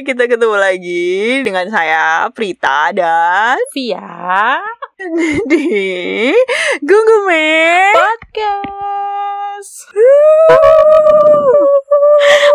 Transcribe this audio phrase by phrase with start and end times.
[0.00, 1.04] Kita ketemu lagi
[1.44, 4.56] dengan saya Prita dan Via
[5.52, 6.32] di
[6.80, 7.44] Gunggume
[7.92, 9.92] Podcast.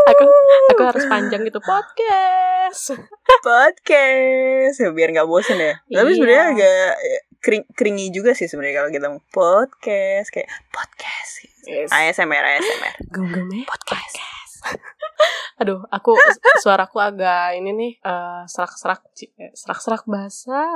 [0.06, 0.26] aku
[0.74, 2.98] aku harus panjang gitu podcast.
[3.46, 5.78] Podcast ya, biar nggak bosen ya.
[5.86, 6.16] Tapi Iya.
[6.18, 11.32] sebenarnya agak ya, kering keringi juga sih sebenarnya kalau kita ngomong podcast kayak podcast.
[11.66, 11.90] Yes.
[11.90, 14.18] ASMR ASMR Gunggume podcast.
[15.62, 16.12] Aduh, aku
[16.60, 19.08] suaraku agak ini nih eh, serak-serak.
[19.40, 20.68] Eh, serak-serak basah.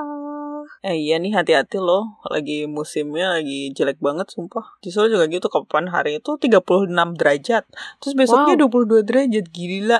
[0.84, 5.88] Eh iya nih hati-hati loh Lagi musimnya lagi jelek banget sumpah Justru juga gitu kapan
[5.88, 7.64] hari itu 36 derajat
[8.04, 10.00] Terus besoknya 22 derajat Gila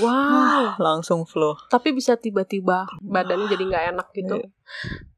[0.00, 0.78] Wow.
[0.80, 4.36] Langsung flow Tapi bisa tiba-tiba badannya jadi nggak enak gitu.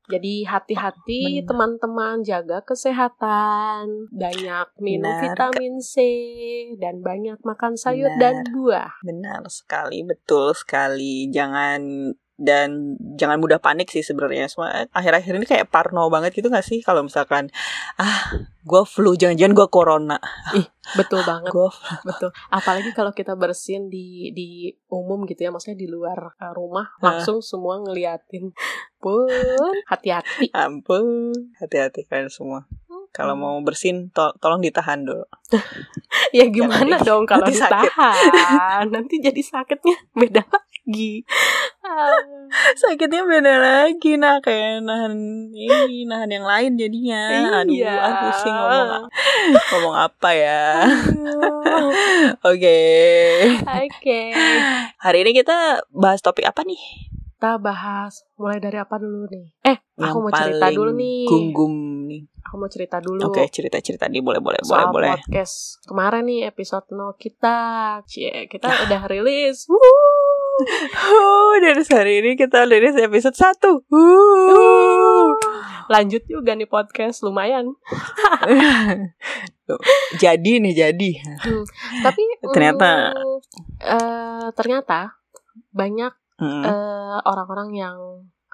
[0.05, 5.23] Jadi hati-hati teman-teman jaga kesehatan, banyak minum Benar.
[5.33, 5.97] vitamin C
[6.77, 8.21] dan banyak makan sayur Benar.
[8.21, 8.93] dan buah.
[9.01, 14.51] Benar sekali Betul sekali Jangan dan jangan mudah panik sih sebenarnya.
[14.51, 16.83] Semua akhir-akhir ini kayak parno banget gitu gak sih?
[16.83, 17.51] Kalau misalkan
[17.95, 20.19] ah gue flu jangan-jangan gue corona.
[20.99, 21.71] Betul banget, gue
[22.03, 22.31] betul.
[22.51, 27.39] Apalagi kalau kita bersin di di umum gitu ya, maksudnya di luar uh, rumah, langsung
[27.41, 28.51] semua ngeliatin.
[28.99, 29.29] Pun
[29.87, 30.51] hati-hati.
[30.51, 31.33] ampun.
[31.61, 32.67] Hati-hati kalian semua.
[33.15, 35.23] Kalau mau bersin to- tolong ditahan dulu.
[36.35, 37.87] Ya gimana Jangan, dong kalau sakit.
[37.91, 38.87] ditahan?
[38.91, 40.43] Nanti jadi sakitnya beda
[40.87, 41.25] lagi.
[41.81, 42.17] Ah.
[42.75, 45.13] sakitnya beda lagi nah kayak nahan
[45.51, 47.21] ini nahan yang lain jadinya
[47.55, 47.93] aduh Iya.
[47.93, 49.05] ah pusing ngomong
[49.69, 50.65] ngomong apa ya
[52.41, 52.81] oke
[53.85, 54.21] Oke.
[54.99, 55.57] hari ini kita
[55.91, 56.81] bahas topik apa nih
[57.35, 59.53] Kita bahas mulai dari apa dulu nih?
[59.63, 61.29] Eh, yang aku mau cerita dulu nih.
[61.29, 61.75] gunggum
[62.07, 63.21] nih Aku mau cerita dulu.
[63.23, 67.59] oke cerita cerita nih boleh boleh boleh Soal boleh podcast kemarin nih episode 0 kita.
[68.05, 68.81] Cie, kita Nah.
[68.85, 69.69] udah rilis.
[69.69, 69.77] Wuh.
[70.55, 73.59] Oh, dari hari ini kita lihat episode 1
[73.91, 75.27] uh.
[75.91, 77.75] Lanjut juga nih podcast lumayan.
[80.23, 81.11] jadi nih jadi
[82.01, 82.21] Tapi
[82.53, 83.39] Ternyata- mm,
[83.83, 85.19] eh, ternyata
[85.71, 86.63] banyak Hmm.
[86.63, 87.97] eh, orang-orang yang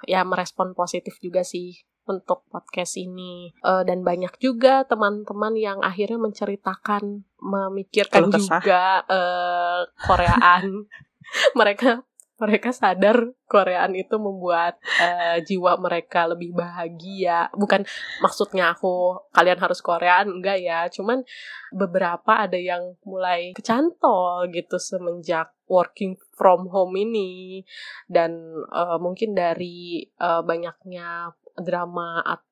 [0.04, 6.16] ya merespon positif juga sih untuk podcast ini Eh, dan banyak juga teman-teman yang akhirnya
[6.16, 10.64] menceritakan memikirkan juga eh, Koreaan
[11.58, 12.04] mereka
[12.40, 17.52] mereka sadar Koreaan itu membuat eh, jiwa mereka lebih bahagia.
[17.52, 17.84] Bukan
[18.24, 20.88] maksudnya aku kalian harus Koreaan enggak ya.
[20.88, 21.20] Cuman
[21.68, 27.60] beberapa ada yang mulai kecantol gitu semenjak working from home ini.
[28.08, 28.40] Dan
[28.72, 32.49] eh, mungkin dari eh, banyaknya drama atau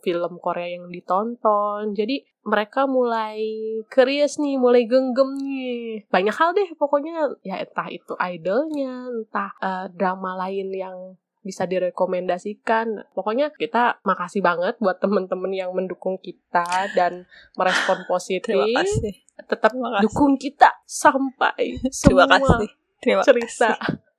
[0.00, 1.96] film Korea yang ditonton.
[1.96, 3.40] Jadi mereka mulai
[3.88, 6.04] curious nih mulai genggam nih.
[6.08, 7.32] Banyak hal deh pokoknya.
[7.40, 10.96] Ya entah itu idolnya entah eh, drama lain yang
[11.40, 13.08] bisa direkomendasikan.
[13.16, 17.24] Pokoknya kita makasih banget buat temen-temen yang mendukung kita dan
[17.56, 18.44] merespon positif.
[18.44, 19.14] terima kasih.
[19.40, 20.02] Tetap Terima kasih.
[20.04, 22.68] dukung kita sampai terima semua kasih.
[23.00, 23.72] Terima cerita.
[23.80, 24.09] kasih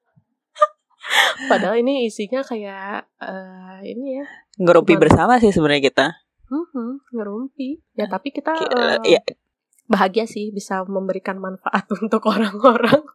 [1.51, 4.25] Padahal ini isinya kayak eh, ini ya,
[4.57, 6.05] ngerupi Cuman- bersama sih sebenarnya kita
[6.47, 7.79] mhm, ngerumpi.
[7.93, 9.21] Ya tapi kita Ki- eh, ya
[9.87, 13.03] bahagia sih bisa memberikan manfaat untuk orang-orang.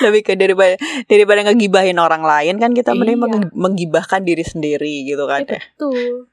[0.00, 3.24] lebih ke daripada daripada ngegibahin orang lain kan kita mending Iya.
[3.28, 5.60] meng- menggibahkan diri sendiri gitu kan ya.
[5.60, 6.32] Betul.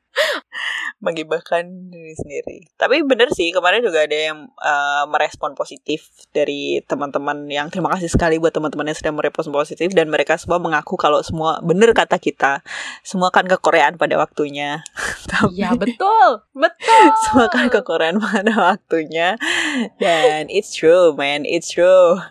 [1.01, 2.57] Menggibahkan diri sendiri.
[2.77, 8.11] Tapi bener sih kemarin juga ada yang uh, merespon positif dari teman-teman yang terima kasih
[8.11, 12.21] sekali buat teman-teman yang sudah merespon positif dan mereka semua mengaku kalau semua bener kata
[12.21, 12.61] kita.
[13.01, 14.85] Semua kan kekoreaan pada waktunya.
[15.31, 17.05] Tapi Iya betul, betul.
[17.25, 19.41] semua kan kekoreaan pada waktunya.
[19.97, 22.21] Dan it's true man it's true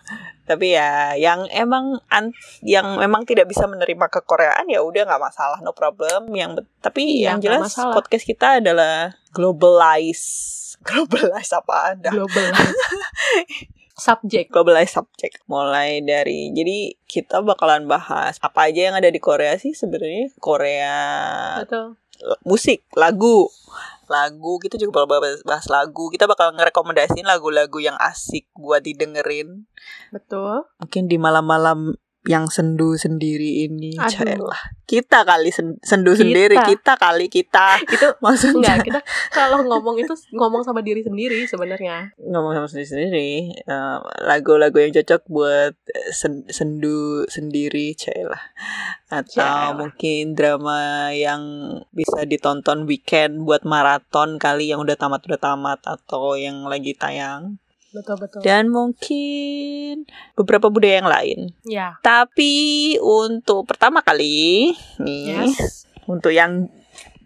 [0.51, 5.57] tapi ya yang emang an- yang memang tidak bisa menerima kekoreaan ya udah nggak masalah
[5.59, 7.95] no problem yang tapi Iya, yang jelas masalah.
[7.95, 10.27] podcast kita adalah globalize
[10.87, 12.51] globalize apa anda Global.
[13.93, 14.49] Subject.
[14.49, 19.77] globalize subject mulai dari jadi kita bakalan bahas apa aja yang ada di Korea sih
[19.77, 20.97] sebenarnya Korea
[21.61, 22.01] Betul.
[22.41, 23.45] musik, lagu,
[24.07, 26.09] lagu kita juga bakal bahas, bahas lagu.
[26.09, 29.67] Kita bakal ngerekomendasiin lagu-lagu yang asik buat didengerin.
[30.09, 30.65] Betul.
[30.81, 33.97] Mungkin di malam-malam yang sendu sendiri ini.
[33.97, 34.77] Caelah.
[34.85, 36.21] kita kali sen- sendu Kita.
[36.21, 37.79] sendiri, kita kali kita.
[37.81, 38.99] Itu Maksudnya enggak kita
[39.31, 42.11] kalau ngomong itu ngomong sama diri sendiri sebenarnya.
[42.19, 43.31] ngomong sama sendiri sendiri
[44.21, 48.43] lagu-lagu yang cocok buat eh, sen- sendu sendiri Caelah.
[49.07, 49.73] atau Caelah.
[49.75, 50.79] mungkin drama
[51.11, 51.41] yang
[51.89, 57.57] bisa ditonton weekend buat maraton kali yang udah tamat udah tamat atau yang lagi tayang
[57.91, 58.39] betul betul.
[58.43, 61.39] dan mungkin beberapa budaya yang lain.
[61.67, 65.85] ya, Tapi untuk pertama kali nih, yes.
[66.07, 66.71] untuk yang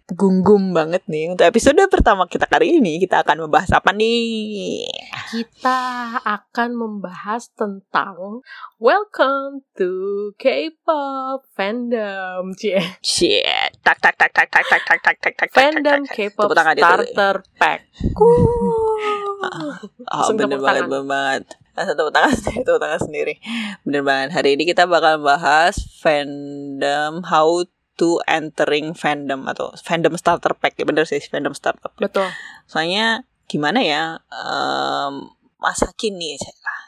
[0.06, 4.86] gunggum banget nih, untuk episode pertama kita kali ini kita akan membahas apa nih?
[5.34, 5.78] Kita
[6.22, 8.46] akan membahas tentang
[8.78, 12.78] Welcome to K-pop fandom, cie.
[13.02, 16.06] Shit, tak tak tak tak tak tak tak tak tak tak Fandom.
[16.06, 17.90] K-pop starter pack.
[19.36, 21.44] Oh, bener banget, bener banget.
[21.76, 23.34] Masa tepuk tangan sendiri, tepuk tangan sendiri.
[23.84, 24.28] Bener banget.
[24.32, 27.64] Hari ini kita bakal bahas fandom, how
[27.96, 30.76] to entering fandom atau fandom starter pack.
[30.80, 32.00] Bener sih, fandom starter pack.
[32.00, 32.28] Betul.
[32.64, 36.36] Soalnya gimana ya, em, masa kini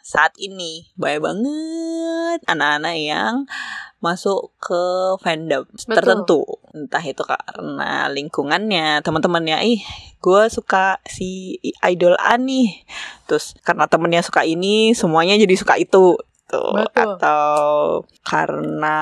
[0.09, 3.35] saat ini banyak banget anak-anak yang
[4.01, 4.83] masuk ke
[5.21, 5.97] fandom Betul.
[6.01, 6.41] tertentu.
[6.73, 9.61] Entah itu karena lingkungannya teman-temannya.
[9.69, 9.83] Ih
[10.25, 12.89] gue suka si idol A nih.
[13.29, 16.17] Terus karena temennya suka ini semuanya jadi suka itu.
[16.49, 17.21] Tuh Betul.
[17.21, 17.61] atau
[18.25, 18.97] karena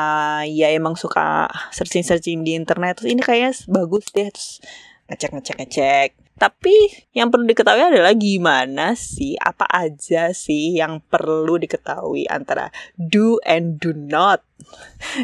[0.50, 2.98] ya emang suka searching searching di internet.
[2.98, 4.26] Terus ini kayaknya bagus deh.
[4.26, 4.58] Terus
[5.06, 6.72] ngecek ngecek ngecek tapi
[7.10, 13.80] yang perlu diketahui adalah gimana sih apa aja sih yang perlu diketahui antara do and
[13.80, 14.44] do not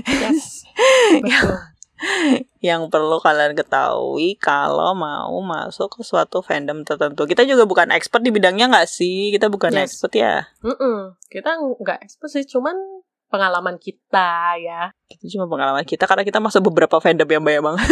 [0.06, 0.62] Yes.
[1.24, 1.58] Betul.
[2.58, 7.26] yang perlu kalian ketahui kalau mau masuk ke suatu fandom tertentu.
[7.26, 9.30] Kita juga bukan expert di bidangnya nggak sih?
[9.30, 9.94] Kita bukan Yes.
[9.94, 10.46] expert ya.
[10.62, 11.14] Mm-mm.
[11.30, 12.74] Kita nggak expert sih, cuman
[13.30, 14.90] pengalaman kita ya.
[15.08, 17.86] Itu cuma pengalaman kita karena kita masuk beberapa fandom yang banyak banget.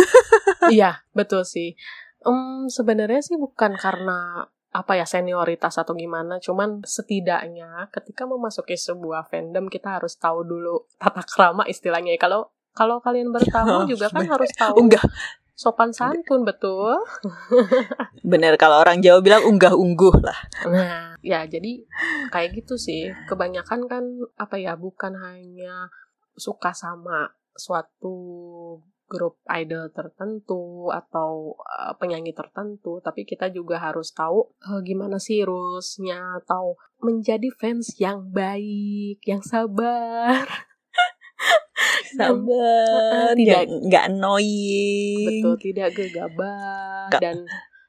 [0.69, 1.79] Iya, betul sih.
[2.21, 9.27] Em, sebenarnya sih bukan karena apa ya senioritas atau gimana, cuman setidaknya ketika memasuki sebuah
[9.27, 12.15] fandom kita harus tahu dulu tata krama istilahnya.
[12.15, 12.21] ya.
[12.21, 14.35] Kalau kalau kalian bertamu Oh, juga kan bener.
[14.39, 15.03] harus tahu Unggah.
[15.53, 16.97] sopan santun betul.
[18.25, 20.39] Bener kalau orang Jawa bilang unggah ungguh lah.
[20.65, 21.85] Nah, ya jadi
[22.29, 23.13] kayak gitu sih.
[23.29, 24.05] Kebanyakan kan
[24.37, 25.93] apa ya bukan hanya
[26.33, 28.17] suka sama suatu
[29.11, 35.43] grup idol tertentu atau uh, penyanyi tertentu, tapi kita juga harus tahu uh, gimana sih
[35.43, 40.47] rulesnya atau menjadi fans yang baik, yang sabar.
[42.11, 43.89] Sabar, Tidak.
[43.89, 45.41] nggak annoying.
[45.41, 47.21] Betul, tidak gegabah Nggak.
[47.23, 47.37] dan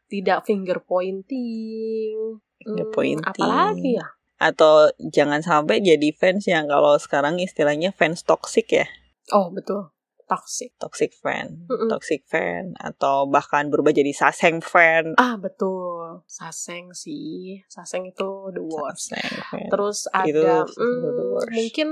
[0.08, 2.40] tidak finger pointing.
[2.56, 3.28] Finger Hmm, pointing.
[3.28, 4.08] Apalagi ya?
[4.40, 8.86] Atau jangan sampai jadi fans yang kalau sekarang istilahnya fans toxic ya.
[9.34, 9.90] Oh, betul.
[10.32, 10.72] Toxic.
[10.80, 11.92] Toxic fan, Mm-mm.
[11.92, 15.12] toxic fan, atau bahkan berubah jadi saseng fan.
[15.20, 16.24] Ah, betul.
[16.24, 17.60] Saseng sih.
[17.68, 19.12] Saseng itu the worst.
[19.12, 19.68] Saseng.
[19.68, 21.52] Terus Itu ada hmm, worst.
[21.52, 21.90] mungkin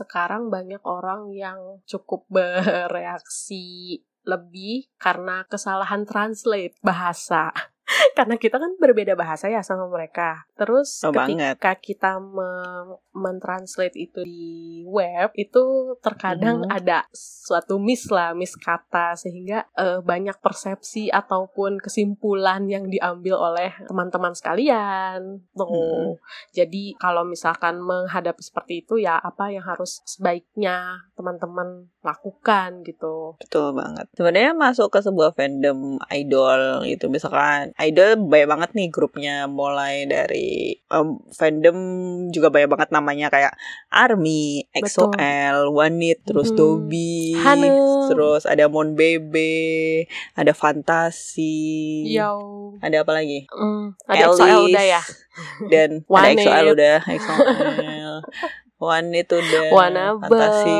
[0.00, 7.52] sekarang banyak orang yang cukup bereaksi lebih karena kesalahan translate bahasa.
[8.18, 10.46] karena kita kan berbeda bahasa ya sama mereka.
[10.54, 11.56] Terus Oh, banget.
[11.58, 16.70] ketika kita me- mentranslate itu di web itu terkadang Mhm.
[16.70, 23.70] ada suatu miss lah, miss kata sehingga eh, banyak persepsi ataupun kesimpulan yang diambil oleh
[23.86, 25.42] teman-teman sekalian.
[25.52, 25.66] Tuh.
[25.66, 26.10] Mhm.
[26.54, 33.34] Jadi kalau misalkan menghadapi seperti itu ya apa yang harus sebaiknya teman-teman lakukan gitu.
[33.38, 34.06] Betul banget.
[34.14, 40.76] Sebenarnya masuk ke sebuah fandom idol gitu, misalkan idol banyak banget nih grupnya, mulai dari
[40.78, 41.76] em, fandom
[42.28, 43.52] juga banyak banget namanya kayak
[43.88, 44.68] Army.
[44.72, 46.56] EXO-L, Wanit, terus Mhm.
[46.56, 47.34] Dobi,
[48.06, 52.30] terus ada Mon Bebe, ada Fantasi, Yo.
[52.78, 53.48] ada apa lagi?
[53.48, 55.02] Hmm, ada XOL Alice, udah ya.
[55.66, 56.28] Dan ada.
[56.34, 58.14] EXO-L udah, EXO-L.
[58.78, 59.66] Wanit udah.
[60.22, 60.74] Fantasi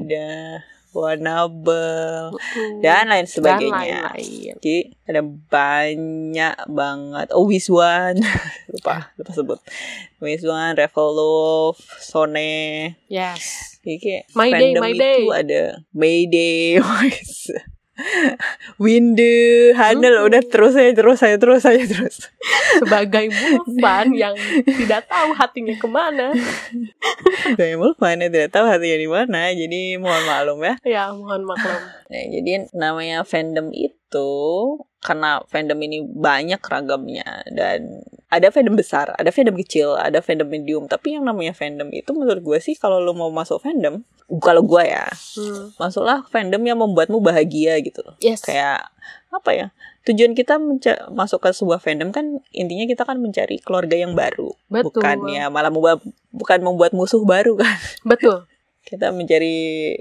[0.00, 2.80] udah, Wannabe, Mm.
[2.80, 4.12] dan lain Dan sebagainya.
[4.12, 4.52] lain-lain.
[4.56, 7.26] Jadi ada banyak banget.
[7.32, 8.20] Oh, Wiswan.
[8.72, 9.58] lupa, lupa sebut.
[10.18, 12.92] Wiswan, Revolove, Sone.
[13.08, 13.80] Yes.
[13.82, 15.20] Jadi kayak My Day, My itu Day.
[15.26, 16.78] ada Mayday,
[18.80, 20.28] Windu, Hanel Hmm.
[20.32, 22.32] udah terus aja terus aja terus aja terus.
[22.80, 24.32] Sebagai Mulfan yang
[24.64, 26.32] tidak tahu hatinya ke mana.
[27.54, 30.74] Saya mana tidak tahu hatinya di mana, jadi mohon maklum ya.
[30.88, 31.82] Ya, mohon maklum.
[32.08, 34.01] Nah, jadi namanya fandom itu
[35.02, 40.88] karena fandom ini banyak ragamnya dan ada fandom besar, ada fandom kecil, ada fandom medium.
[40.88, 44.00] Tapi yang namanya fandom itu menurut gue sih kalau lo mau masuk fandom,
[44.40, 45.04] kalau gue ya,
[45.36, 45.74] Hmm.
[45.76, 48.00] masuklah fandom yang membuatmu bahagia gitu.
[48.24, 48.46] Yes.
[48.46, 48.88] Kayak
[49.28, 49.66] apa ya?
[50.08, 50.56] Tujuan kita
[51.12, 55.02] masuk ke sebuah fandom kan intinya kita kan mencari keluarga yang baru, Betul.
[55.02, 56.00] bukan ya malah membuat
[56.32, 57.76] bukan membuat musuh baru kan.
[58.06, 58.48] Betul.
[58.88, 59.94] kita mencari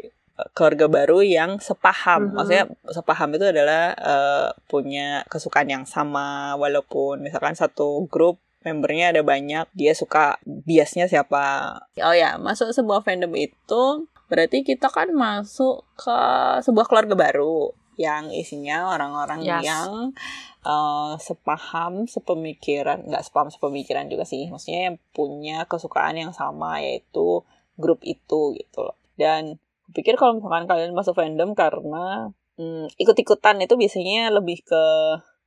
[0.53, 2.31] keluarga baru yang sepaham.
[2.31, 2.33] Mhm.
[2.37, 9.21] Maksudnya sepaham itu adalah uh, punya kesukaan yang sama walaupun misalkan satu grup membernya ada
[9.25, 11.77] banyak, dia suka biasnya siapa.
[11.97, 16.19] Oh ya, masuk sebuah fandom itu berarti kita kan masuk ke
[16.63, 19.65] sebuah keluarga baru yang isinya orang-orang Yes.
[19.65, 20.15] yang
[20.63, 24.47] uh, sepaham, sepemikiran, nggak sepaham, sepemikiran juga sih.
[24.47, 27.43] Maksudnya yang punya kesukaan yang sama yaitu
[27.77, 28.97] grup itu gitu loh.
[29.17, 29.57] Dan
[29.91, 34.83] pikir kalau misalkan kalian masuk fandom karena hmm, ikut-ikutan itu biasanya lebih ke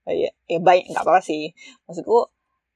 [0.08, 1.52] ya, ya baik nggak apa-apa sih.
[1.88, 2.28] Maksudku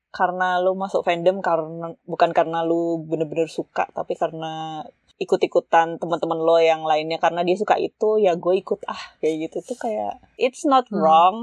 [0.08, 4.80] karena lu masuk fandom karena bukan karena lu bener-bener suka tapi karena
[5.18, 9.74] ikut-ikutan teman-teman lo yang lainnya karena dia suka itu ya gue ikut ah kayak gitu
[9.74, 11.02] tuh kayak it's not Hmm.
[11.02, 11.36] wrong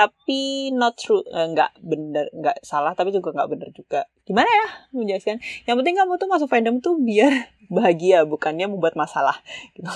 [0.00, 1.20] tapi not true.
[1.28, 4.08] Eh, nggak bener nggak salah tapi juga nggak bener juga.
[4.24, 5.44] Gimana ya menjelaskan?
[5.68, 9.36] Yang penting kamu tuh masuk fandom tuh biar bahagia bukannya membuat masalah
[9.76, 9.92] gitu.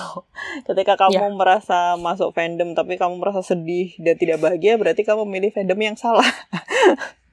[0.69, 5.49] Ketika kamu merasa masuk fandom tapi kamu merasa sedih dan tidak bahagia berarti kamu memilih
[5.49, 6.25] fandom yang salah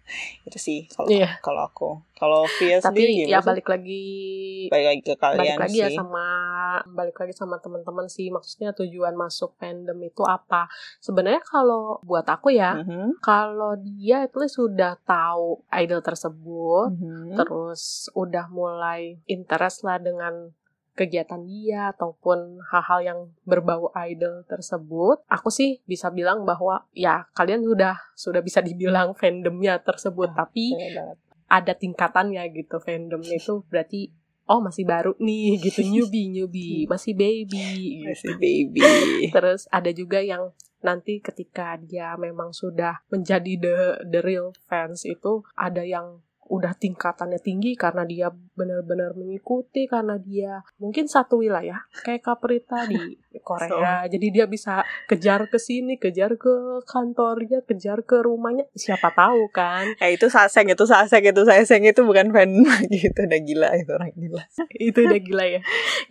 [0.43, 1.39] itu sih kalau Iya.
[1.39, 1.91] kalau aku.
[2.13, 4.07] Kalau Via Tapi sendiri ya balik lagi
[4.69, 5.83] balik lagi ke kalian balik lagi sih.
[5.83, 6.27] ya sama
[6.89, 8.29] balik lagi sama teman-teman sih.
[8.29, 10.71] Maksudnya tujuan masuk fandom itu apa?
[10.99, 17.35] Sebenarnya kalau buat aku ya Mhm, kalau dia itu sudah tahu idol tersebut mhm.
[17.35, 20.55] terus udah mulai interest lah dengan
[20.93, 23.19] kegiatan dia ataupun hal-hal yang
[23.49, 29.81] berbau idol tersebut aku sih bisa bilang bahwa ya kalian sudah sudah bisa dibilang fandomnya
[29.81, 30.33] tersebut.
[30.37, 30.77] Ah, tapi
[31.53, 34.13] ada tingkatannya gitu fandomnya itu berarti
[34.49, 35.81] oh masih baru nih gitu.
[35.93, 38.05] Newbie newbie masih baby gitu.
[38.09, 38.83] masih baby.
[39.35, 43.77] Terus ada juga yang nanti ketika dia memang sudah menjadi the
[44.11, 46.21] the real fans itu ada yang
[46.53, 53.17] udah tingkatannya tinggi karena dia benar-benar mengikuti karena dia mungkin satu wilayah kayak Kaprita di
[53.47, 54.05] Korea.
[54.07, 58.69] Jadi dia bisa kejar ke sini kejar ke kantornya kejar ke rumahnya.
[58.77, 59.97] Siapa tahu kan?
[59.99, 62.51] Eh itu saseng, itu saseng, itu saseng itu bukan fan
[62.93, 63.21] gitu.
[63.25, 64.43] Udah gila itu orang gila.
[64.89, 65.61] itu udah gila ya.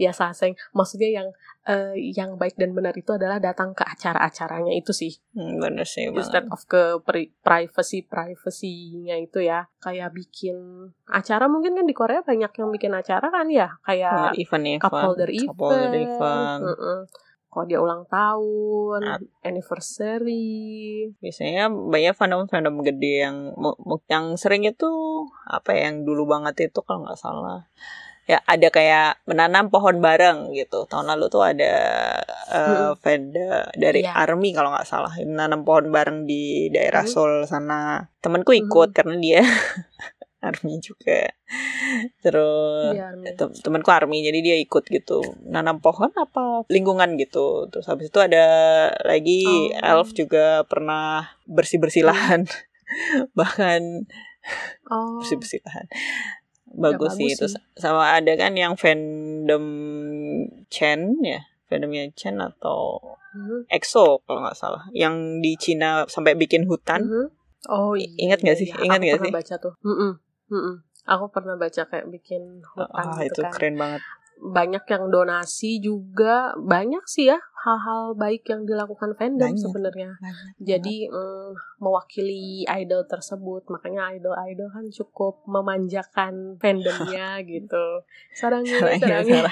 [0.01, 0.57] Ya saseng.
[0.73, 1.27] Maksudnya yang
[1.69, 5.21] eh, yang baik dan benar itu adalah datang ke acara-acaranya itu sih.
[5.37, 6.53] Hmm, bener sih instead banget.
[6.57, 9.69] of ke pri- privacy privasinya itu ya.
[9.77, 10.57] Kayak bikin
[11.05, 14.95] acara mungkin kan di Korea banyak yang bikin acara kan ya kayak event event, cup
[14.95, 16.61] holder event, cup holder event.
[16.63, 16.99] Mm-mm.
[17.45, 19.19] kalau dia ulang tahun Ah.
[19.43, 23.51] anniversary Biasanya banyak fandom-fandom gede yang
[24.07, 24.87] yang sering itu
[25.45, 27.67] apa ya, yang dulu banget itu kalau nggak salah
[28.23, 31.73] ya ada kayak menanam pohon bareng gitu tahun lalu tuh ada
[32.47, 34.15] uh, fanda dari Iya.
[34.15, 37.03] army kalau nggak salah menanam pohon bareng di daerah.
[37.03, 39.41] Seoul sana temanku ikut karena dia
[40.41, 41.29] army juga
[42.19, 43.25] terus Iya, Army.
[43.33, 48.17] tem- temanku army jadi dia ikut gitu nanam pohon apa lingkungan gitu terus habis itu
[48.17, 48.45] ada
[49.01, 50.01] lagi Oh.
[50.01, 52.49] elf juga pernah bersih bersih lahan
[53.37, 54.09] bahkan
[54.87, 55.85] oh bersih bersih lahan
[56.67, 57.61] bagus sih bagus itu sih.
[57.75, 59.65] sama ada kan yang fandom
[60.67, 62.99] Chen ya fandomnya Chen atau
[63.31, 63.63] Mhm.
[63.69, 67.27] EXO kalau nggak salah yang di Cina sampai bikin hutan Mhm.
[67.69, 68.27] Oh I- iya.
[68.27, 68.67] ingat nggak sih?
[68.67, 68.81] iya.
[68.81, 69.31] Ingat nggak sih?
[69.31, 69.73] baca tuh.
[70.51, 70.75] Mm-mm.
[71.07, 73.51] Aku pernah baca kayak bikin hutan ah gitu itu kan.
[73.55, 74.01] keren banget
[74.41, 76.57] Banyak yang donasi juga.
[76.57, 80.17] Banyak sih ya hal-hal baik yang dilakukan fandom sebenarnya.
[80.57, 83.69] Jadi mm, mewakili idol tersebut.
[83.69, 88.01] Makanya idol-idol kan cukup memanjakan fandomnya gitu.
[88.33, 89.45] Sarangnya, Sarangnya.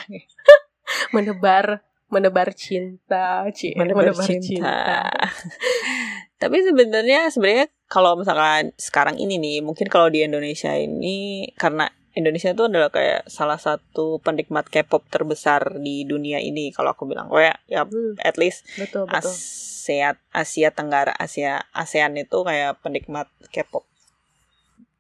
[1.14, 3.78] Menebar menebar cinta, Cie.
[3.78, 5.06] menebar cinta.
[6.40, 12.56] Tapi sebenarnya sebenarnya kalau misalkan sekarang ini nih, mungkin kalau di Indonesia ini karena Indonesia
[12.56, 17.28] itu adalah kayak salah satu penikmat K-pop terbesar di dunia ini kalau aku bilang.
[17.28, 19.30] Kayak ya Hmm, at least betul betul.
[19.30, 23.84] Asia Asia Tenggara, Asia ASEAN itu kayak penikmat K-pop.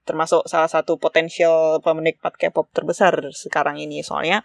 [0.03, 4.43] Termasuk salah satu potensial penikmat K-pop terbesar sekarang ini soalnya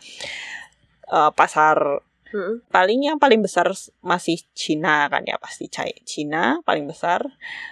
[1.11, 2.01] eh, pasar
[2.35, 2.67] Mm-mm.
[2.67, 3.71] paling yang paling besar
[4.03, 5.71] masih Cina kan ya pasti
[6.03, 7.23] Cina paling besar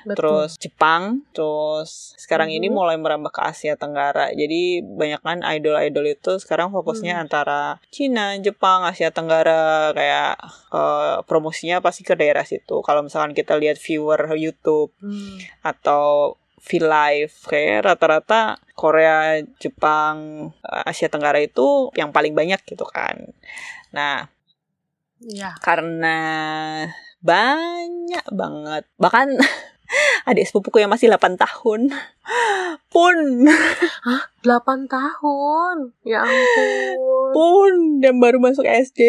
[0.07, 0.14] Betul.
[0.14, 2.75] terus Jepang terus sekarang ini Mhm.
[2.75, 7.25] mulai merambah ke Asia Tenggara jadi banyak kan idol-idol itu sekarang fokusnya Hmm.
[7.26, 10.38] antara Cina Jepang Asia Tenggara kayak
[10.71, 15.42] eh, promosinya pasti ke daerah situ kalau misalkan kita lihat viewer YouTube Hmm.
[15.61, 23.35] atau V-Live kayak rata-rata Korea, Jepang, eh, Asia Tenggara itu yang paling banyak gitu kan.
[23.90, 24.31] Nah,
[25.25, 25.55] Iya.
[25.59, 26.19] karena
[27.21, 29.31] banyak banget bahkan
[30.29, 31.93] adik sepupuku yang masih 8 tahun
[32.95, 33.17] pun
[34.41, 34.45] 8
[34.87, 35.76] tahun.
[36.02, 37.29] Ya ampun.
[37.31, 39.00] pun yang baru masuk SD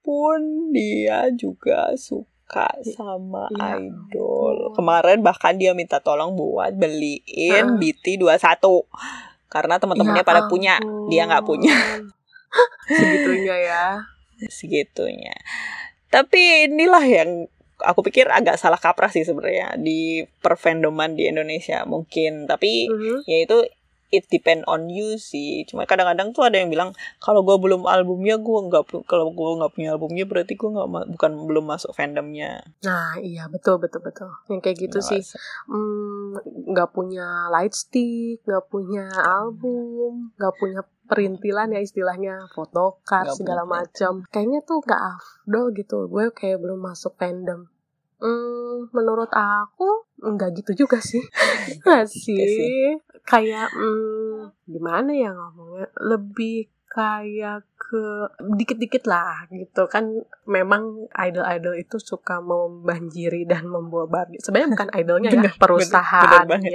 [0.00, 4.74] pun dia juga suka suka sama Ya idol.
[4.74, 4.74] ampun.
[4.74, 7.22] Kemarin bahkan dia minta tolong buat beliin
[7.78, 7.78] Heeh.
[7.78, 8.58] BT21
[9.46, 10.74] karena teman-temannya Ya pada punya,
[11.06, 11.70] dia nggak punya.
[11.70, 12.10] ampun.
[12.98, 13.84] Segitunya ya.
[14.58, 15.34] segitunya.
[16.10, 17.30] Tapi inilah yang
[17.80, 22.44] aku pikir agak salah kaprah sih sebenarnya di perfandoman di Indonesia mungkin.
[22.44, 23.24] Tapi Mhm.
[23.24, 23.58] ya itu
[24.10, 25.62] it depend on you sih.
[25.70, 26.90] Cuma kadang-kadang tuh ada yang bilang
[27.22, 31.32] kalau gue belum albumnya gue nggak kalau gue nggak punya albumnya berarti gue nggak bukan
[31.46, 32.60] belum masuk fandomnya.
[32.82, 34.28] Nah, iya betul betul betul.
[34.50, 35.22] Yang kayak gitu sih.
[35.22, 35.38] Ngerasa.
[35.70, 36.30] Hmm,
[36.74, 42.46] nggak punya light stick, nggak punya album, nggak punya perintilan ya istilahnya
[43.26, 44.22] Nggak segala macam.
[44.30, 45.98] Kayaknya tuh nggak afdol gitu.
[46.06, 47.66] Gue kayak belum masuk fandom.
[48.20, 51.24] Hmm, menurut aku nggak gitu juga sih.
[51.84, 53.00] Nggak sih.
[53.24, 55.88] Kayak hmm, gimana ya ngomongnya?
[55.96, 58.02] Lebih kayak ke
[58.58, 65.30] dikit-dikit lah gitu kan memang idol-idol itu suka membanjiri dan membawa bardi sebenarnya bukan idolnya
[65.30, 66.66] ya Bener, perusahaannya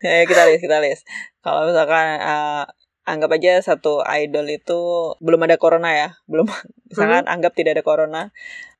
[0.00, 1.00] Ya, kita lihat kita lihat.
[1.44, 2.64] Kalau misalkan eh,
[3.08, 4.80] anggap aja satu idol itu
[5.24, 6.46] belum ada corona ya, belum
[6.92, 8.22] misalkan anggap tidak ada corona.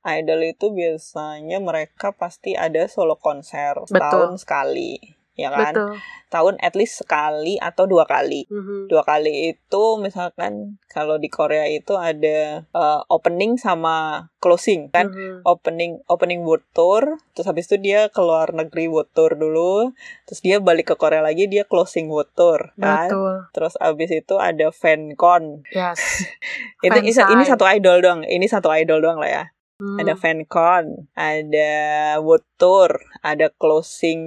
[0.07, 5.73] Idol itu biasanya mereka pasti ada solo konser setahun sekali, ya kan?
[5.73, 5.95] betul
[6.29, 8.45] Tahun at least sekali atau dua kali.
[8.53, 8.93] Mhm.
[8.93, 15.09] Dua kali itu misalkan kalau di Korea itu ada eh, opening sama closing kan?
[15.09, 15.47] Mhm.
[15.49, 19.95] opening opening world tour terus habis itu dia keluar negeri world tour dulu
[20.27, 24.35] terus dia balik ke Korea lagi dia closing world tour kan betul terus habis itu
[24.39, 26.27] ada fancon yes
[26.87, 29.45] itu ini, satu idol doang ini satu idol doang lah ya
[29.79, 29.95] Hmm.
[29.95, 31.71] ada fancon ada
[32.19, 34.19] world tour ada closing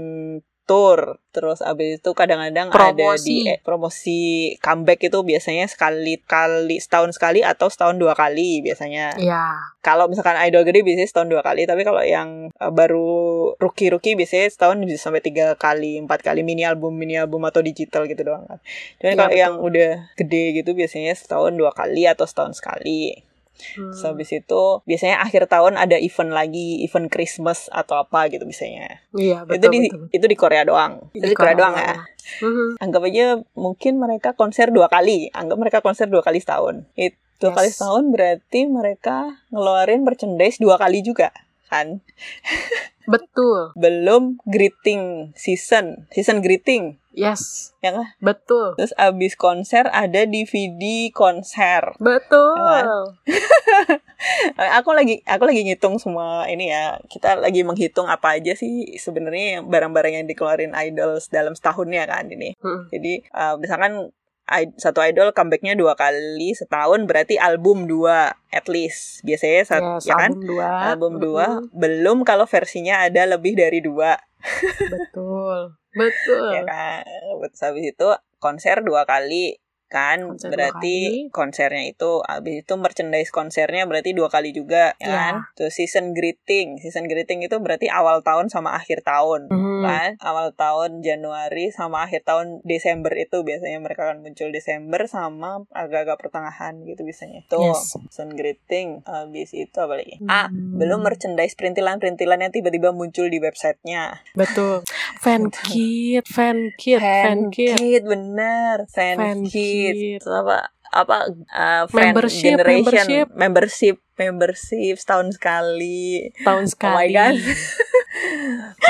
[0.72, 3.36] tour terus abis itu kadang-kadang ada di Promosi.
[3.44, 4.22] eh, promosi
[4.63, 9.20] comeback itu biasanya sekali kali setahun sekali atau setahun dua kali biasanya.
[9.20, 13.90] Ya kalau misalkan idol gede biasanya setahun dua kali tapi kalau yang uh, baru rookie
[13.90, 18.05] rookie biasanya setahun bisa sampai tiga kali empat kali mini album mini album atau digital
[18.05, 18.60] gitu doang kan.
[19.01, 23.30] Iya, dan kalau yang udah gede gitu biasanya setahun dua kali atau setahun sekali
[23.77, 23.94] Hmm.
[23.94, 29.05] Terus habis itu biasanya akhir tahun ada event lagi event Christmas atau apa gitu biasanya.
[29.14, 30.94] Iya itu betul di betul, itu di Korea doang.
[31.14, 31.94] Itu di Korea doang ya.
[32.42, 32.77] Mhm.
[32.79, 33.25] anggap aja
[33.57, 35.29] mungkin mereka konser dua kali.
[35.33, 36.85] Anggap mereka konser dua kali setahun.
[36.96, 37.57] Itu dua Yes.
[37.57, 39.18] kali setahun berarti mereka
[39.50, 41.33] ngeluarin merchandise dua kali juga
[41.72, 42.03] kan
[43.07, 43.72] betul.
[43.79, 46.05] Belum greeting season.
[46.12, 47.00] Season greeting.
[47.12, 47.74] Yes.
[47.84, 48.75] Ya kan betul.
[48.79, 51.96] Terus abis konser ada DVD konser.
[52.00, 52.84] Betul.
[54.60, 57.00] Eh, aku lagi aku lagi ngitung semua ini ya.
[57.07, 62.31] Kita lagi menghitung apa aja sih sebenarnya yang barang-barang yang dikeluarin idols dalam setahunnya kan
[62.31, 62.55] ini.
[62.60, 62.92] Mhm.
[62.92, 64.14] Jadi uh, misalkan
[64.75, 69.24] satu idol comebacknya dua kali setahun berarti album dua at least.
[69.24, 70.32] Biasanya sat- yes ya kan?
[70.36, 70.68] album dua.
[70.92, 71.46] Album dua.
[71.48, 71.66] Mhm.
[71.72, 74.20] belum kalau versinya ada lebih dari dua.
[74.90, 75.77] Betul.
[75.96, 76.50] Betul.
[76.58, 77.06] Ya kan?
[77.48, 78.08] Terus habis itu
[78.42, 79.61] konser dua kali
[79.92, 85.12] kan Konser berarti konsernya itu habis itu merchandise konsernya berarti dua kali juga ya Ya.
[85.12, 89.84] kan terus season greeting season greeting itu berarti awal tahun sama akhir tahun Mhm.
[89.84, 95.68] kan awal tahun Januari sama akhir tahun Desember itu biasanya mereka akan muncul Desember sama
[95.70, 98.00] agak-agak pertengahan gitu biasanya tuh Yes.
[98.08, 100.80] season greeting habis itu apa lagi ah Hmm.
[100.80, 104.88] belum merchandise perintilan-perintilan yang tiba-tiba muncul di websitenya Betul.
[105.18, 107.75] Fan kit, fan kit, fan kit.
[107.75, 110.20] kit bener fan, Fan kit kit.
[110.20, 110.57] Terus apa
[110.91, 111.17] apa
[111.48, 113.25] uh, fan Membership, generation membership.
[113.33, 117.15] membership membership setahun sekali Tahun sekali.
[117.15, 117.39] God.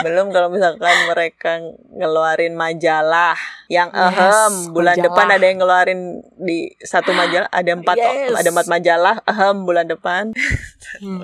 [0.02, 1.62] belum kalau misalkan mereka
[1.94, 5.06] ngeluarin majalah yang Yes, ahem bulan majalah.
[5.08, 6.00] depan ada yang ngeluarin
[6.36, 8.34] di satu majalah ada empat Yes.
[8.34, 10.24] ada empat majalah ahem bulan depan
[10.98, 11.24] Hmm.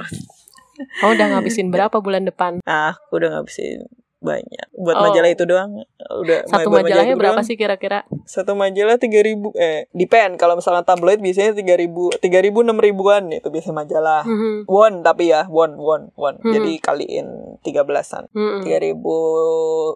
[1.02, 2.62] Kamu udah ngabisin berapa bulan depan?
[2.64, 3.90] ah aku udah ngabisin
[4.28, 5.04] banyak buat Oh.
[5.06, 5.72] majalah itu doang
[6.14, 7.48] udah Satu majalah majalahnya itu berapa doang.
[7.48, 8.00] sih kira-kira?
[8.24, 12.76] satu majalah tiga ribu eh depend kalau misalnya tabloid biasanya tiga ribu tiga ribu enam
[12.78, 14.68] ribuan itu biasa majalah Mhm.
[14.68, 16.52] won tapi ya won won won Hmm.
[16.52, 17.28] jadi kaliin
[17.60, 18.62] tiga belasan Mhm.
[18.62, 19.16] tiga ribu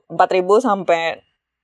[0.07, 1.19] empat ribu sampai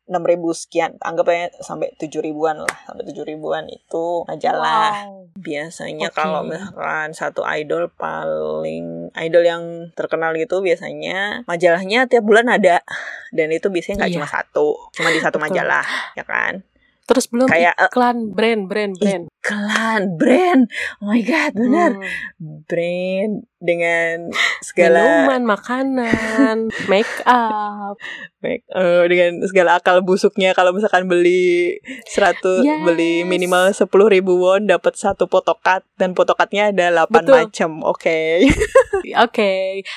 [0.08, 5.28] enam ribu sekian anggap aja sampai tujuh ribuan lah sampai tujuh ribuan itu majalah Wow.
[5.36, 6.16] biasanya Oke.
[6.16, 12.82] kalau misalkan satu idol paling idol yang terkenal gitu biasanya majalahnya tiap bulan ada
[13.30, 14.18] dan itu biasanya nggak Iya.
[14.18, 15.52] cuma satu cuma di satu Betul.
[15.52, 16.64] majalah ya kan
[17.08, 19.24] Terus belum Kayak, eh, iklan brand, brand, brand.
[19.32, 20.62] iklan brand
[21.00, 22.60] oh my god bener Hmm.
[22.62, 24.28] brand dengan
[24.60, 26.58] segala Minuman, makanan,
[26.92, 27.96] make up.
[28.38, 32.84] Baik, eh, dengan segala akal busuknya kalau misalkan beli 100 Yes.
[32.84, 37.36] beli minimal 10.000 ribu won dapat satu potokat dan potokatnya ada 8 Betul.
[37.42, 37.72] macam.
[37.82, 38.46] Oke.
[39.26, 39.54] Oke,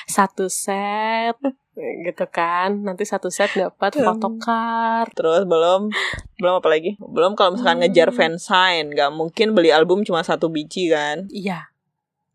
[0.07, 1.35] satu set
[1.75, 2.83] gitu kan.
[2.83, 4.03] Nanti satu set dapat Hmm.
[4.05, 5.11] photocard.
[5.11, 5.87] Terus belum
[6.35, 6.97] belum apa lagi?
[6.97, 8.17] Belum kalau misalkan ngejar Hmm.
[8.17, 11.27] fansign, nggak mungkin beli album cuma satu biji kan?
[11.29, 11.71] Iya.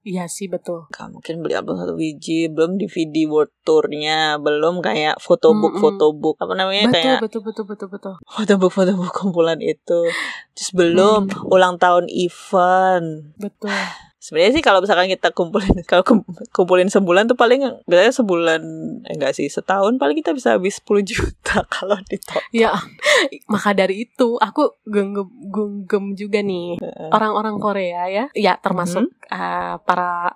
[0.07, 0.87] Iya sih betul.
[0.89, 5.83] Gak mungkin beli album satu biji, belum DVD world tournya, belum kayak photobook Mm-mm.
[5.83, 8.15] photobook apa namanya Betul, kayak betul, betul, betul, betul.
[8.25, 10.07] fotobook fotobook kumpulan itu.
[10.55, 11.51] Terus belum Hmm.
[11.51, 13.35] ulang tahun event.
[13.35, 13.75] Betul.
[14.27, 18.61] Sebenarnya sih kalau misalkan kita kumpulin kalau kum- kumpulin sebulan tuh paling biasanya sebulan
[19.07, 22.43] eh, enggak sih setahun paling kita bisa habis 10 juta kalau di top.
[22.51, 22.75] Ya,
[23.47, 26.75] maka dari itu aku genggam, genggam juga nih
[27.15, 29.31] orang-orang Korea ya, ya termasuk Mhm.
[29.31, 30.35] uh, para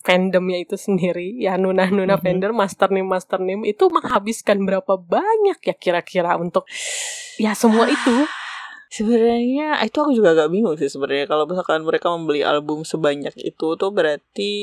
[0.00, 2.22] fandomnya itu sendiri, ya nuna-nuna Mhm.
[2.22, 6.64] fandom, master name master name itu menghabiskan berapa banyak ya kira-kira untuk
[7.36, 8.16] ya semua itu.
[8.86, 13.66] Sebenarnya itu aku juga agak bingung sih sebenarnya kalau misalkan mereka membeli album sebanyak itu
[13.74, 14.54] tuh berarti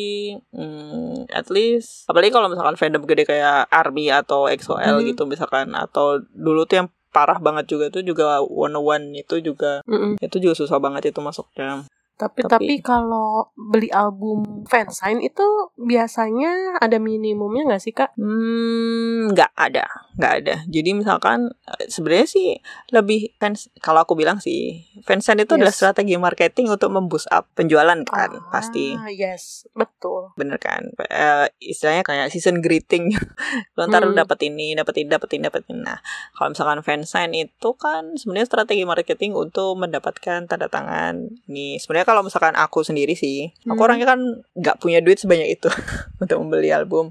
[0.49, 5.07] hmm, at least apalagi kalau misalkan fandom gede kayak ARMY atau EXO-L Hmm.
[5.07, 9.85] gitu misalkan atau dulu tuh yang parah banget juga tuh juga One One itu juga
[9.85, 10.17] Mm-mm.
[10.17, 11.85] itu juga susah banget itu masuknya.
[12.23, 15.43] Tapi, Tapi- tapi kalau beli album fansign itu
[15.75, 18.15] biasanya ada minimumnya nggak sih kak?
[18.15, 19.83] Hmm, nggak ada,
[20.15, 20.55] nggak ada.
[20.65, 22.47] Jadi misalkan eh, sebenarnya sih
[22.89, 25.79] lebih fans kalau aku bilang sih fansign itu adalah Yes.
[25.79, 28.95] strategi marketing untuk memboost up penjualan kan pasti.
[28.95, 30.31] Ah, yes, betul.
[30.33, 33.11] bener kan Eh, istilahnya kayak season greeting
[33.75, 34.15] lo ntar Hmm.
[34.15, 35.99] dapat ini dapat ini dapat ini dapat ini nah
[36.31, 42.21] kalau misalkan fansign itu kan sebenarnya strategi marketing untuk mendapatkan tanda tangan nih sebenarnya kalau
[42.21, 43.83] misalkan aku sendiri sih aku Hmm.
[43.83, 44.19] orangnya kan
[44.53, 45.65] nggak punya duit sebanyak itu
[46.21, 47.09] untuk membeli album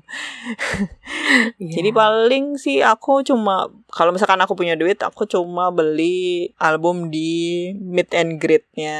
[1.59, 1.97] jadi Iya.
[1.97, 7.33] paling sih aku cuma kalau misalkan aku punya duit aku cuma beli album di
[7.75, 8.97] mid and grade-nya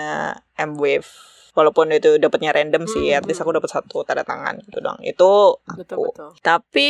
[0.59, 1.07] M-Wave
[1.53, 3.19] walaupun itu dapatnya random sih Hmm.
[3.19, 5.33] at least aku dapat satu tanda tangan gitu dong itu
[5.71, 6.31] betul aku betul.
[6.41, 6.89] tapi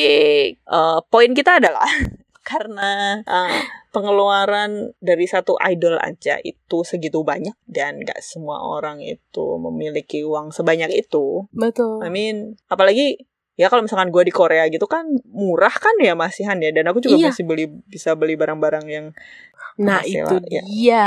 [0.55, 1.83] eh, poin kita adalah
[2.43, 9.57] karena eh, pengeluaran dari satu idol aja itu segitu banyak dan gak semua orang itu
[9.57, 12.03] memiliki uang sebanyak itu Betul.
[12.03, 13.23] I mean, apalagi
[13.55, 16.99] ya kalau misalkan gue di Korea gitu kan murah kan ya masihan ya dan aku
[16.99, 17.29] juga Iya.
[17.31, 19.07] masih beli bisa beli barang-barang yang
[19.73, 20.61] Nah itu ya.
[20.61, 21.07] dia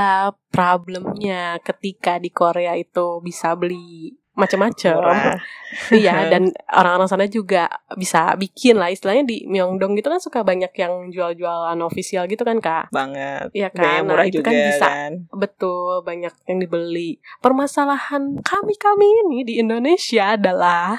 [0.49, 4.99] problemnya ketika di Korea itu bisa beli macam-macam.
[5.91, 7.67] Iya dan orang-orang sana juga
[7.99, 12.63] bisa bikin lah istilahnya di Myeongdong gitu kan suka banyak yang jual-jualan official gitu kan
[12.63, 12.87] kak.
[12.95, 13.51] banget.
[13.51, 14.07] Iya kan.
[14.07, 15.11] murah Nah itu juga kan bisa kan.
[15.35, 17.19] betul banyak yang dibeli.
[17.43, 20.95] Permasalahan kami-kami ini di Indonesia adalah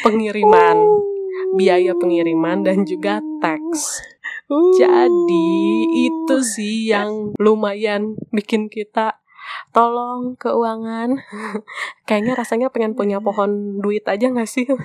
[0.00, 0.78] pengiriman,
[1.58, 4.00] biaya pengiriman dan juga tax.
[4.48, 4.72] Uh.
[4.80, 5.52] Jadi
[6.08, 9.20] itu sih yang lumayan bikin kita
[9.70, 11.20] tolong keuangan.
[12.08, 14.66] Kayaknya rasanya pengen punya pohon duit aja gak sih?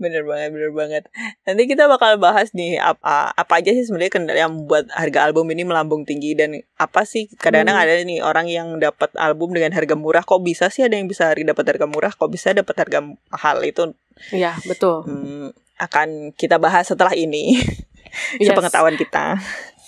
[0.00, 1.02] bener banget bener banget
[1.44, 5.50] nanti kita bakal bahas nih apa apa aja sih sebenarnya kendala yang membuat harga album
[5.52, 7.84] ini melambung tinggi dan apa sih kadang-kadang Hmm.
[7.84, 11.36] ada nih orang yang dapat album dengan harga murah kok bisa sih ada yang bisa
[11.36, 13.92] dapat harga murah kok bisa dapat harga mahal itu
[14.32, 15.04] Iya betul.
[15.04, 17.58] hmm, akan kita bahas setelah ini
[18.40, 18.48] Yes.
[18.54, 19.36] sepengetahuan kita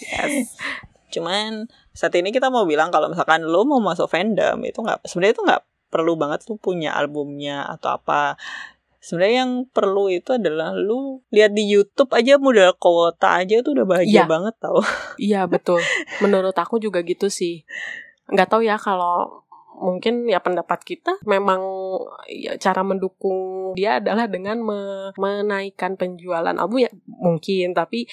[0.03, 0.53] Yes.
[1.09, 5.35] cuman saat ini kita mau bilang kalau misalkan lo mau masuk fandom itu nggak sebenarnya
[5.37, 8.41] itu nggak perlu banget tuh punya albumnya atau apa
[9.01, 13.85] sebenarnya yang perlu itu adalah lu lihat di YouTube aja modal kuota aja tuh udah
[13.85, 14.25] bahagia Iya.
[14.25, 14.81] banget tau
[15.17, 15.81] Iya betul.
[16.25, 17.69] Menurut aku juga gitu sih.
[18.29, 19.45] Nggak tahu ya kalau
[19.77, 21.61] mungkin ya pendapat kita memang
[22.29, 28.05] ya, cara mendukung dia adalah dengan me- menaikkan penjualan album ya mungkin tapi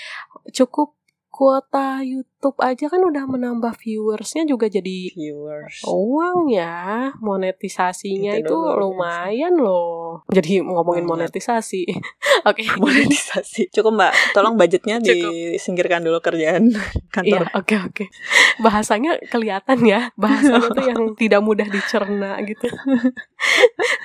[0.50, 0.96] cukup
[1.28, 8.58] kuota YouTube aja kan udah menambah viewersnya juga jadi viewers uang ya monetisasinya Itu itu
[8.78, 11.90] lumayan loh jadi ngomongin monetisasi
[12.50, 15.32] oke monetisasi cukup mbak tolong budgetnya Cukup.
[15.34, 18.06] disingkirkan dulu kerjaan Iya, kantor oke oke.
[18.62, 22.68] Bahasanya kelihatan ya, bahasanya tuh yang tidak mudah dicerna gitu.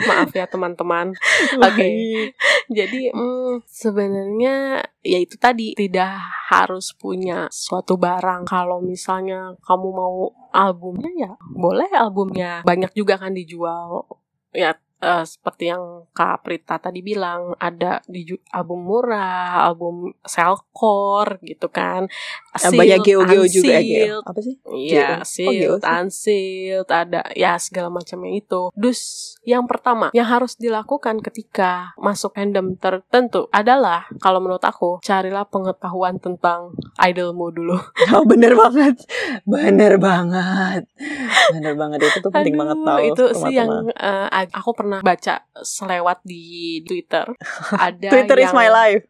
[0.08, 1.12] Maaf ya teman-teman.
[1.60, 1.82] Oke.
[1.82, 2.28] Baik.
[2.72, 6.14] Jadi mm, sebenarnya ya itu tadi tidak
[6.48, 8.21] harus punya suatu barang.
[8.46, 12.62] Kalau misalnya kamu mau albumnya ya boleh albumnya.
[12.62, 14.06] Banyak juga kan dijual.
[14.54, 18.22] Ya eh, seperti yang Kak Prita tadi bilang ada di
[18.54, 22.06] album murah, album selcore gitu kan.
[22.54, 25.76] Yang banyak geo-geo juga ya apa sih Iya, Geo.
[25.76, 28.70] Oh, unsealed, ada ya segala macamnya itu.
[28.76, 29.00] Dus
[29.42, 36.20] yang pertama yang harus dilakukan ketika masuk fandom tertentu adalah kalau menurut aku carilah pengetahuan
[36.20, 37.76] tentang idolmu dulu.
[38.12, 39.00] Oh bener banget
[39.48, 40.84] Bener banget
[41.54, 43.88] Bener banget Itu tuh penting Aduh, banget tau Itu sih yang
[44.28, 47.24] ag- aku pernah pernah baca selewat di Twitter
[47.88, 49.02] ada Twitter is yang- my life.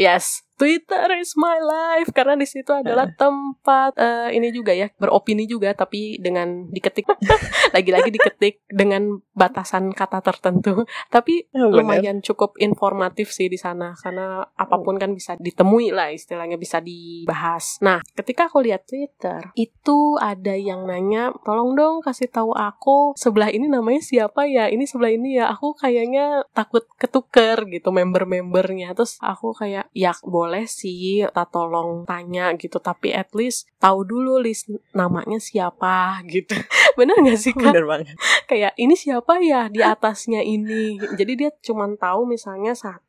[0.00, 5.46] Yes, Twitter is my life karena di situ adalah tempat eh, ini juga ya beropini
[5.46, 7.06] juga tapi dengan diketik
[7.76, 14.42] lagi-lagi diketik dengan batasan kata tertentu tapi Oh, lumayan cukup informatif sih di sana karena
[14.56, 17.78] apa pun kan bisa ditemui lah istilahnya bisa dibahas.
[17.84, 23.52] Nah, ketika aku lihat Twitter itu ada yang nanya, tolong dong kasih tahu aku sebelah
[23.52, 24.72] ini namanya siapa ya?
[24.72, 25.52] Ini sebelah ini ya.
[25.52, 28.96] Aku kayaknya takut ketuker gitu member-membernya.
[28.96, 34.40] Terus aku kayak ya boleh sih tak tolong tanya gitu tapi at least tahu dulu
[34.40, 36.54] list namanya siapa gitu.
[36.98, 37.72] Bener gak sih Kak?
[37.72, 38.16] Bener banget.
[38.48, 43.07] kayak ini siapa ya di atasnya ini jadi dia cuman tahu misalnya satu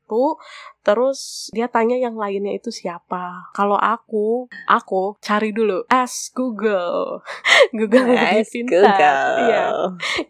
[0.81, 3.51] terus dia tanya yang lainnya itu siapa.
[3.53, 7.21] Kalau aku aku cari dulu ask Google.
[7.77, 8.81] Google lebih Nice, pintar.
[8.81, 9.27] Google.
[9.45, 9.65] iya.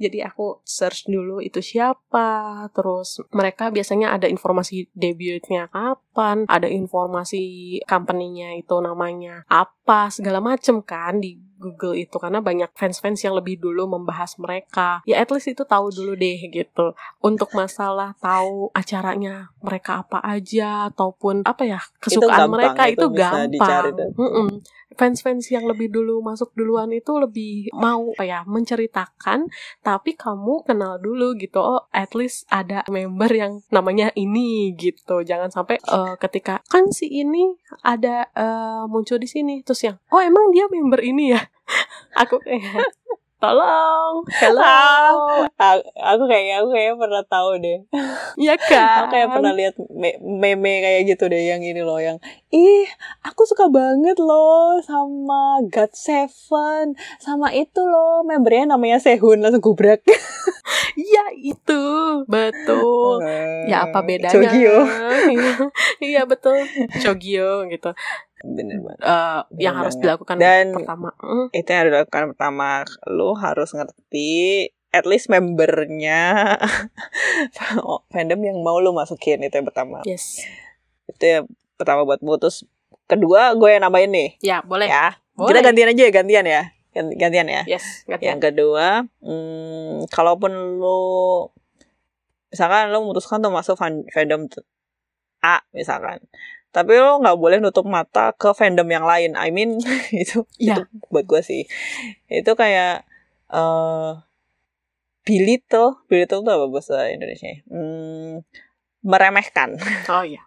[0.01, 7.77] Jadi aku search dulu itu siapa terus mereka biasanya ada informasi debutnya kapan ada informasi
[7.87, 13.59] company-nya itu namanya apa segala macem kan di Google itu karena banyak fans-fans yang lebih
[13.59, 15.03] dulu membahas mereka.
[15.03, 16.95] Ya at least itu tahu dulu deh gitu.
[17.19, 23.05] Untuk masalah tahu acaranya mereka apa aja ataupun apa ya kesukaan gampang, mereka itu itu,
[23.11, 23.99] bisa dicari gampang.
[23.99, 24.09] tuh.
[24.23, 24.49] Mm-mm
[24.99, 29.47] fans-fans yang lebih dulu masuk duluan itu lebih mau apa ya menceritakan
[29.79, 31.63] tapi kamu kenal dulu gitu.
[31.63, 35.23] Oh at least ada member yang namanya ini gitu.
[35.23, 37.55] Jangan sampai eh, ketika kan si ini
[37.87, 39.63] ada eh, muncul di sini.
[39.63, 41.41] Terus yang oh emang dia member ini ya?
[42.21, 42.91] Aku kayak
[43.39, 44.27] tolong.
[44.35, 44.67] Hello.
[45.55, 47.79] Aku, aku kayaknya aku kayaknya pernah tahu deh.
[48.35, 49.07] ya kan?
[49.07, 52.19] Aku kayak pernah lihat me- meme kayak gitu deh yang ini loh yang
[52.51, 52.83] ih
[53.23, 60.03] aku suka banget loh sama God Seven sama itu loh membernya namanya Sehun langsung gubrak.
[60.99, 61.83] iya itu.
[62.27, 63.23] Betul.
[63.71, 64.35] Ya apa bedanya?
[64.35, 64.77] Chogyo.
[66.11, 66.59] iya betul.
[66.99, 67.95] Chogyo gitu
[68.41, 68.99] Bener banget.
[68.99, 69.09] Yang
[69.51, 70.01] Bener harus banget.
[70.01, 72.67] dilakukan Dan- pertama Mm, Itu yang harus dilakukan pertama
[73.05, 74.31] lu harus ngerti
[74.89, 76.57] at least membernya
[78.09, 80.01] fandom yang mau lu masukin itu yang pertama.
[80.03, 80.41] yes
[81.05, 82.65] Itu yang pertama buatmu terus
[83.05, 85.17] kedua gue yang nambahin nih ya boleh ya.
[85.33, 85.55] Boleh.
[85.55, 86.63] Kita gantian aja ya, gantian ya.
[86.89, 87.61] Gan- Gantian ya.
[87.65, 88.35] yes gantian.
[88.35, 88.85] Yang kedua,
[89.21, 90.99] hmm, kalaupun lu
[92.49, 94.49] misalkan lu memutuskan tuh masuk fan- fandom
[95.39, 96.19] A misalkan.
[96.69, 99.33] Tapi lu nggak boleh nutup mata ke fandom yang lain.
[99.33, 99.81] I mean
[100.13, 100.79] itu Iya.
[100.79, 101.65] itu buat gue sih.
[102.29, 103.03] Itu kayak
[103.49, 104.11] eh
[105.25, 107.61] belittle, belittle tuh apa bahasa Indonesia?
[107.69, 108.41] Hmm,
[109.05, 109.77] meremehkan
[110.13, 110.41] oh iya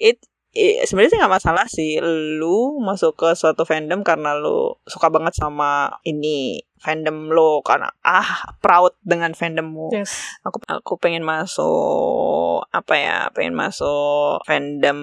[0.00, 0.18] it,
[0.54, 5.34] i- sebenarnya sih nggak masalah sih lu masuk ke suatu fandom karena lu suka banget
[5.36, 9.92] sama ini fandom lo karena ah proud dengan fandommu.
[9.92, 10.38] Yes.
[10.46, 15.00] Aku aku pengen masuk apa ya pengen masuk fandom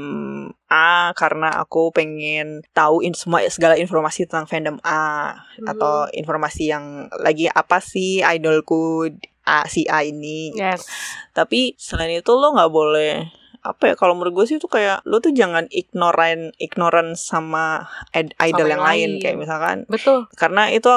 [0.65, 7.07] A karena aku pengen tahu in, semua segala informasi tentang fandom A atau informasi yang
[7.21, 9.07] lagi apa sih idolku
[9.45, 10.51] A si A ini.
[10.57, 10.89] Yes.
[11.37, 15.17] Tapi selain itu lo nggak boleh apa ya kalau menurut gue sih itu kayak lo
[15.17, 19.11] tuh jangan ignoran ignoran sama id- idol Sama yang yang lain lain.
[19.19, 19.77] kayak misalkan.
[19.87, 20.29] Betul.
[20.31, 20.89] Karena itu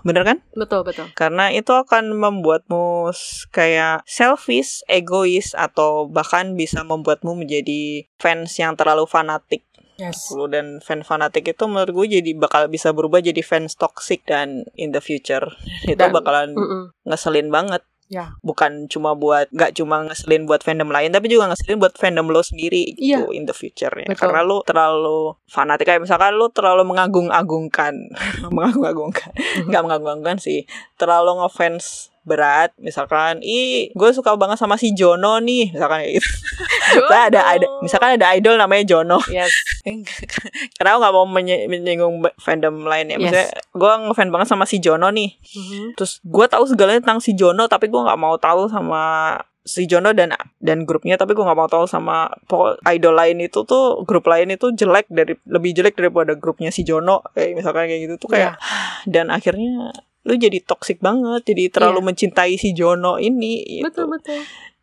[0.00, 0.38] bener kan?
[0.50, 1.06] Betul betul.
[1.12, 3.12] Karena itu akan membuatmu
[3.50, 9.64] kayak selfish egois atau bahkan bisa membuatmu menjadi fans yang terlalu fanatik.
[9.94, 10.26] Yes.
[10.50, 14.90] Dan fan fanatik itu menurut gue jadi bakal bisa berubah jadi fans toxic dan in
[14.90, 15.54] the future.
[15.84, 16.82] Itu Dan- bakalan Mm-mm.
[17.04, 18.36] ngeselin banget Ya.
[18.40, 22.40] bukan cuma buat nggak cuma ngeselin buat fandom lain tapi juga ngeselin buat fandom lo
[22.40, 23.32] sendiri gitu Iya.
[23.32, 24.28] in the future ya Betul.
[24.28, 27.96] karena lo terlalu fanatik kayak misalkan lo terlalu mengagung-agungkan
[28.54, 29.72] mengagung-agungkan Mhm.
[29.72, 35.72] nggak mengagung-agungkan sih terlalu ngefans berat misalkan ih gue suka banget sama si Jono nih
[35.72, 36.28] misalkan kayak gitu
[36.84, 39.18] Misalkan ada ada misalkan ada idol namanya Jono.
[39.30, 39.52] Yes.
[40.76, 41.26] Karena aku nggak mau
[41.70, 43.16] menyinggung fandom lain ya.
[43.16, 43.22] Yes.
[43.22, 45.30] misalnya gue ngefans banget sama si Jono nih.
[45.34, 45.96] Mhm.
[45.96, 50.12] terus gue tahu segalanya tentang si Jono tapi gue nggak mau tahu sama si Jono
[50.12, 51.16] dan dan grupnya.
[51.16, 55.08] Tapi gue nggak mau tahu sama pokok idol lain itu tuh grup lain itu jelek
[55.08, 57.24] dari lebih jelek daripada grupnya si Jono.
[57.32, 58.60] Kayak misalkan kayak gitu tuh kayak
[59.12, 59.92] dan akhirnya
[60.24, 61.48] lu jadi toxic banget.
[61.48, 63.88] Jadi terlalu mencintai si Jono ini gitu.
[63.88, 64.40] betul betul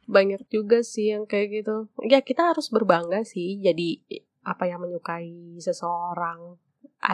[0.10, 1.90] banyak juga sih yang kayak gitu.
[2.06, 4.02] Ya kita harus berbangga sih jadi
[4.42, 6.58] apa ya menyukai seseorang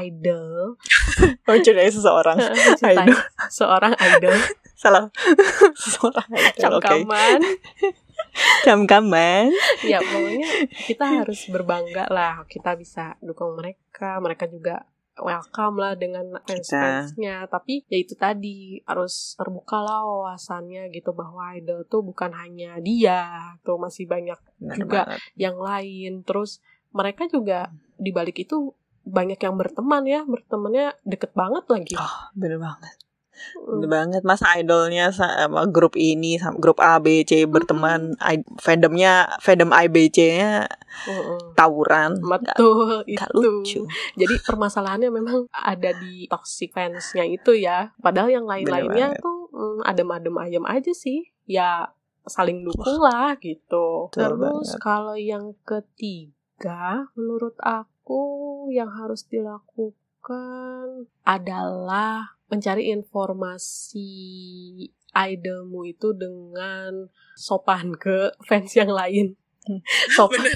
[0.04, 0.76] idol.
[1.47, 2.38] Mencintai seseorang
[2.84, 3.15] Idol.
[3.47, 4.36] seorang idol.
[4.76, 5.10] Salah.
[5.76, 6.86] Seseorang idol oke.
[6.86, 7.41] Camkaman
[8.65, 9.50] cam-caman.
[9.86, 10.50] Ya pokoknya
[10.86, 12.43] kita harus berbangga lah.
[12.50, 14.17] Kita bisa dukung mereka.
[14.19, 14.86] Mereka juga
[15.19, 21.84] welcome lah dengan fans-fansnya tapi ya itu tadi harus terbuka lah wawasannya gitu bahwa idol
[21.86, 25.19] tuh bukan hanya dia tuh masih banyak Benar juga banget.
[25.36, 28.73] yang lain terus mereka juga di balik itu
[29.08, 32.93] banyak yang berteman ya bertemannya deket banget lagi Oh, bener banget.
[33.58, 33.67] Mm.
[33.67, 34.21] Bener banget.
[34.23, 38.15] Mas idolnya sama grup ini sama grup A B C berteman.
[38.21, 40.65] I- fandomnya fandom I B C-nya
[41.08, 41.54] Mm-mm.
[41.54, 42.17] tawuran.
[42.21, 43.38] Betul Gak itu.
[43.38, 43.82] lucu.
[44.17, 47.93] Jadi permasalahannya memang ada di toxic fansnya itu ya.
[48.02, 51.30] Padahal yang lain-lainnya tuh mm, adem-adem ayem aja sih.
[51.47, 51.91] Ya
[52.28, 54.12] saling dukung lah gitu.
[54.12, 54.80] Betul terus banget.
[54.84, 58.23] kalau yang ketiga menurut aku
[58.73, 64.10] yang harus dilakukan adalah mencari informasi
[65.10, 69.36] idolmu itu dengan sopan ke fans yang lain.
[70.16, 70.48] Sopan.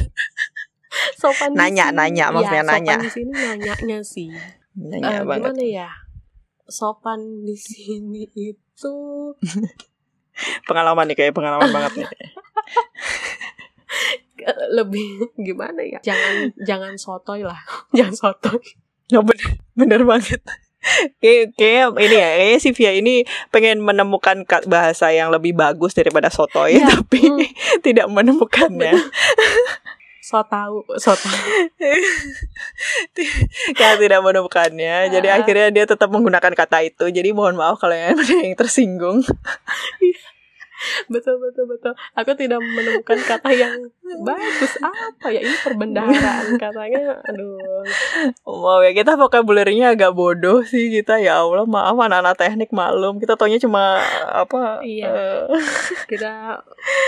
[1.15, 2.93] Sopan di Nanya, sini- nanya, maksudnya ya, nanya.
[2.93, 4.29] sopan di sini nanyanya sih.
[4.73, 5.51] Nanya Eh, banget.
[5.51, 5.89] gimana ya?
[6.65, 8.95] Sopan di sini itu
[10.67, 12.07] pengalaman nih kayak pengalaman banget nih.
[14.41, 15.99] Eh, lebih gimana ya?
[16.01, 17.59] Jangan jangan sotoy lah.
[17.91, 18.63] Jangan sotoy.
[19.07, 20.39] Ya bener, bener banget.
[21.21, 21.53] Kayak,
[21.95, 26.73] ini ya, kayaknya si Via ini pengen menemukan ka- bahasa yang lebih bagus daripada sotoy,
[26.73, 27.39] Iya, tapi hmm.
[27.79, 28.97] tidak menemukannya.
[30.21, 31.37] so tahu so tahu
[33.73, 35.37] Karena tidak menemukannya, jadi Ah.
[35.37, 37.05] akhirnya dia tetap menggunakan kata itu.
[37.07, 38.17] Jadi mohon maaf kalau yang
[38.59, 39.21] tersinggung.
[41.07, 41.93] Betul betul betul.
[42.17, 43.73] Aku tidak menemukan kata yang
[44.21, 44.73] bagus.
[44.81, 45.41] Apa ya?
[45.41, 47.21] Ini perbendaharaan katanya.
[47.29, 47.85] Aduh.
[48.43, 51.21] Wow ya kita vocabulary-nya agak bodoh sih kita.
[51.21, 53.21] Ya Allah maaf anak-anak teknik maklum.
[53.21, 55.07] Kita taunya cuma apa Iya.
[55.47, 55.63] eh,
[56.09, 56.61] kita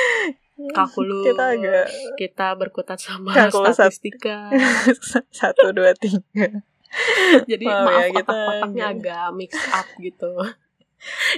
[0.77, 4.53] kalkulus kita agak kita berkutat sama Kalkulus statistika.
[5.41, 6.62] satu dua tiga.
[7.49, 10.29] Jadi Maaf maaf ya, kita otak-otaknya agak mix up gitu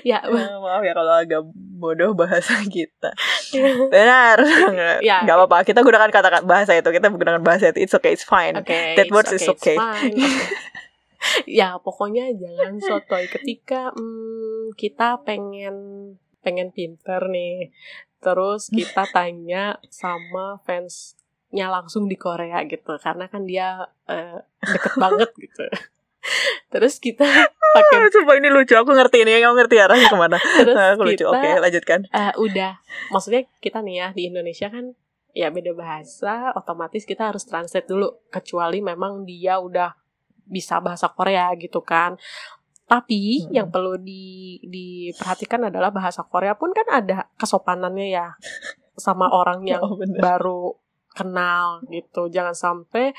[0.04, 3.12] ya Eh, maaf ya kalau agak bodoh bahasa kita
[3.93, 4.38] benar
[5.01, 5.21] Ya.
[5.23, 8.56] nggak apa-apa kita gunakan kata bahasa itu kita gunakan bahasa itu it's okay it's fine
[8.56, 9.75] Oke, That words is it's okay.
[9.75, 10.15] fine.
[11.49, 15.75] ya, pokoknya jangan sotoy ketika hmm, kita pengen
[16.45, 17.73] pengen pinter nih.
[18.21, 25.30] Terus kita tanya sama fansnya langsung di Korea gitu, karena kan dia eh, deket banget
[25.34, 25.65] gitu.
[26.68, 27.26] Terus kita
[27.72, 30.38] pakai Ah, Sumpah ini lucu aku ngerti ini kamu ngerti arahnya ke mana?
[30.38, 31.22] Terus Ah, aku lucu.
[31.22, 32.00] kita oke lanjutkan.
[32.08, 32.74] eh, udah.
[33.10, 34.92] Maksudnya kita nih ya di Indonesia kan
[35.32, 38.24] ya beda bahasa otomatis kita harus translate dulu.
[38.28, 39.92] Kecuali memang dia udah
[40.44, 42.16] bisa bahasa Korea gitu kan.
[42.86, 43.52] Tapi Hmm.
[43.52, 48.28] yang perlu di diperhatikan adalah bahasa Korea pun kan ada kesopanannya ya.
[48.94, 50.18] Sama orang yang Oh, bener.
[50.18, 50.78] baru
[51.12, 52.28] kenal gitu.
[52.28, 53.12] Jangan sampai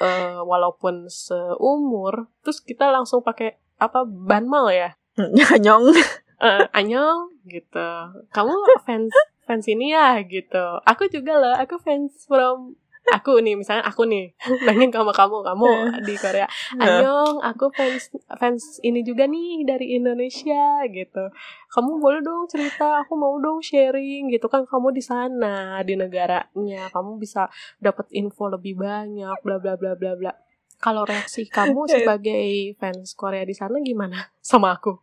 [0.00, 4.96] eh, walaupun seumur terus kita langsung pakai apa banmal ya
[5.64, 5.92] nyong
[6.36, 7.88] eh Anyong gitu.
[8.28, 8.52] Kamu
[8.84, 9.12] fans
[9.46, 10.82] fans ini ya gitu.
[10.84, 12.76] Aku juga lah, aku fans from
[13.14, 14.34] aku nih misalnya aku nih
[14.66, 15.70] nanya sama kamu kamu
[16.02, 21.30] di Korea Anyong aku fans fans ini juga nih dari Indonesia gitu.
[21.70, 24.50] Kamu boleh dong cerita aku mau dong sharing gitu.
[24.50, 27.46] Kan kamu di sana di negaranya kamu bisa
[27.78, 30.32] dapat info lebih banyak bla bla bla bla bla.
[30.76, 34.98] Kalau reaksi kamu sebagai fans Korea di sana gimana sama aku?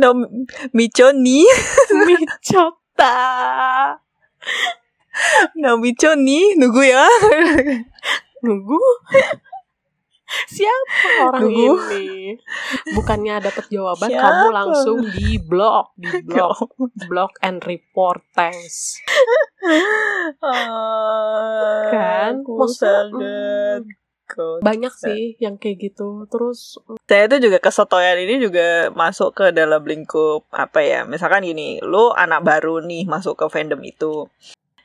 [0.00, 0.14] No
[0.72, 1.44] micho ni
[2.06, 2.14] 미
[5.60, 7.06] Nabico nih nunggu ya.
[8.44, 8.80] Nunggu?
[10.26, 11.70] Siapa orang nunggu.
[11.94, 12.34] ini?
[12.98, 14.26] Bukannya dapat jawaban siapa?
[14.26, 16.66] kamu langsung di blog di blog
[17.06, 18.98] blok and report thanks
[20.38, 22.38] Uh, kan?
[22.38, 22.62] aku
[23.18, 23.82] mm,
[24.62, 25.02] banyak nah.
[25.10, 26.26] sih yang kayak gitu.
[26.30, 27.02] Terus mm.
[27.02, 31.00] saya itu juga kesetoyan ini juga masuk ke dalam lingkup apa ya?
[31.02, 34.30] Misalkan gini lu anak baru nih masuk ke fandom itu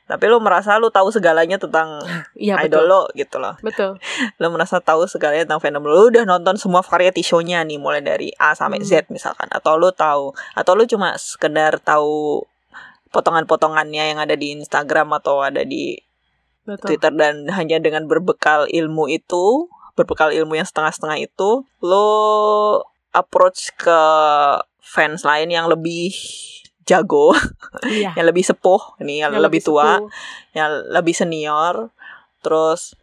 [0.06, 2.02] tapi lu merasa lu tahu segalanya tentang
[2.36, 2.90] iya idol betul.
[2.90, 3.96] lo gitu loh Betul.
[4.40, 8.34] lu merasa tahu segalanya tentang fandom lo udah nonton semua variety show-nya nih mulai dari
[8.36, 8.88] A sampai Hmm.
[8.88, 12.42] Z misalkan atau lu tahu atau lu cuma sekedar tahu
[13.12, 16.00] potongan-potongannya yang ada di Instagram atau ada di
[16.64, 16.94] Betul.
[16.94, 19.66] Twitter dan hanya dengan berbekal ilmu itu,
[19.98, 22.06] berbekal ilmu yang setengah-setengah itu, lo
[23.10, 24.00] approach ke
[24.78, 26.14] fans lain yang lebih
[26.84, 27.32] jago,
[27.86, 28.14] Iya.
[28.18, 30.08] yang lebih sepuh, ini yang, Yang lebih tua, sepuh.
[30.52, 31.74] yang lebih senior,
[32.40, 32.94] terus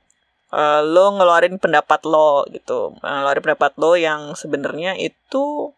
[0.49, 5.73] eh, lo ngeluarin pendapat lo gitu, ngeluarin pendapat lo yang sebenarnya itu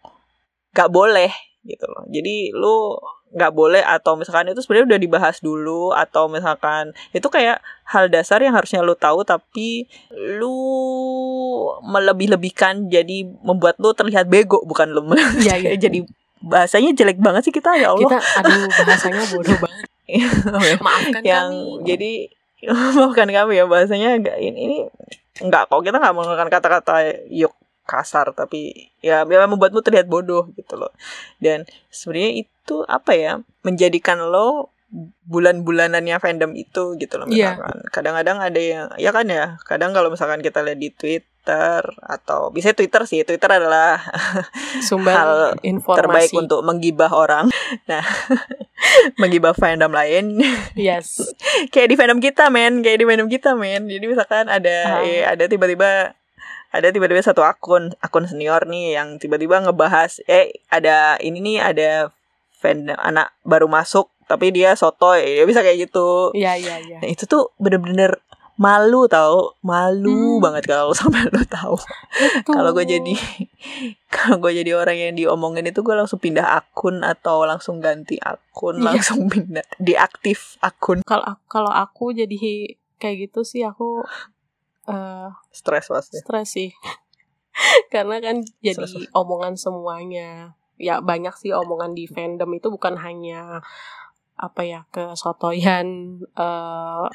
[0.72, 1.30] gak boleh
[1.62, 2.08] gitu loh.
[2.08, 2.98] Jadi lo
[3.32, 8.44] nggak boleh atau misalkan itu sebenarnya udah dibahas dulu atau misalkan itu kayak hal dasar
[8.44, 9.88] yang harusnya lu tahu tapi
[10.36, 10.52] lu
[11.82, 15.02] melebih-lebihkan jadi membuat lu terlihat bego bukan lu
[15.40, 15.72] Iya, iya.
[15.88, 16.04] jadi
[16.42, 18.10] bahasanya jelek banget sih kita ya Allah.
[18.10, 19.88] Kita aduh bahasanya bodoh banget.
[20.86, 21.86] Maafkan yang kami.
[21.88, 22.12] jadi
[22.98, 24.78] maafkan kami ya bahasanya enggak ini, ini
[25.40, 26.94] enggak kok kita nggak menggunakan kata-kata
[27.32, 30.92] yuk kasar tapi ya memang membuatmu terlihat bodoh gitu loh.
[31.42, 33.32] Dan sebenarnya itu apa ya
[33.66, 34.70] menjadikan lo
[35.26, 37.56] bulan-bulanannya fandom itu gitu loh Iya.
[37.56, 37.76] misalkan.
[37.90, 40.92] Kadang-kadang ada yang ya kan ya kadang kalau misalkan kita lihat di
[41.42, 43.98] Twitter atau bisa Twitter sih Twitter adalah
[44.88, 45.34] sumber hal
[45.66, 45.98] informasi.
[45.98, 47.50] terbaik untuk menggibah orang.
[47.90, 48.06] Nah
[49.22, 50.38] menggibah fandom lain.
[50.76, 51.18] Yes.
[51.74, 52.86] Kayak di fandom kita men.
[52.86, 53.90] Kayak di fandom kita men.
[53.90, 55.02] Jadi misalkan ada Ah.
[55.02, 56.14] eh, ada tiba-tiba
[56.70, 61.90] ada tiba-tiba satu akun akun senior nih yang tiba-tiba ngebahas eh ada ini nih ada
[62.54, 65.42] fandom anak baru masuk tapi dia sotoy.
[65.42, 66.32] Ya bisa kayak gitu.
[66.32, 66.98] Iya iya iya.
[67.02, 68.22] Nah itu tuh bener-bener
[68.56, 70.44] malu tau malu Hmm.
[70.44, 71.76] banget kalau sampai lo tahu
[72.40, 72.54] Betul.
[72.54, 73.14] kalau gue jadi
[74.14, 78.78] kalau gue jadi orang yang diomongin itu gue langsung pindah akun atau langsung ganti akun
[78.78, 78.86] Iya.
[78.94, 82.38] langsung pindah diaktif akun kalau kalau aku jadi
[82.98, 84.04] kayak gitu sih aku
[84.84, 86.70] eh stres pasti stres sih
[87.94, 89.10] karena kan jadi Stres.
[89.12, 93.62] omongan semuanya ya banyak sih omongan di fandom itu bukan hanya
[94.42, 97.06] apa ya kesotoyan eh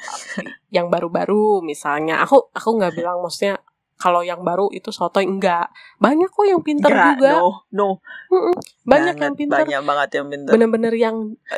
[0.69, 2.23] yang baru-baru misalnya.
[2.23, 3.59] Aku aku nggak bilang maksudnya
[3.97, 7.33] kalau yang baru itu sotoy enggak banyak kok yang pinter juga.
[7.35, 7.89] no no.
[8.29, 8.53] Mm-mm.
[8.85, 9.57] banyak Banget, yang pinter.
[9.59, 10.51] banyak banget yang pinter.
[10.53, 11.15] Bener-bener yang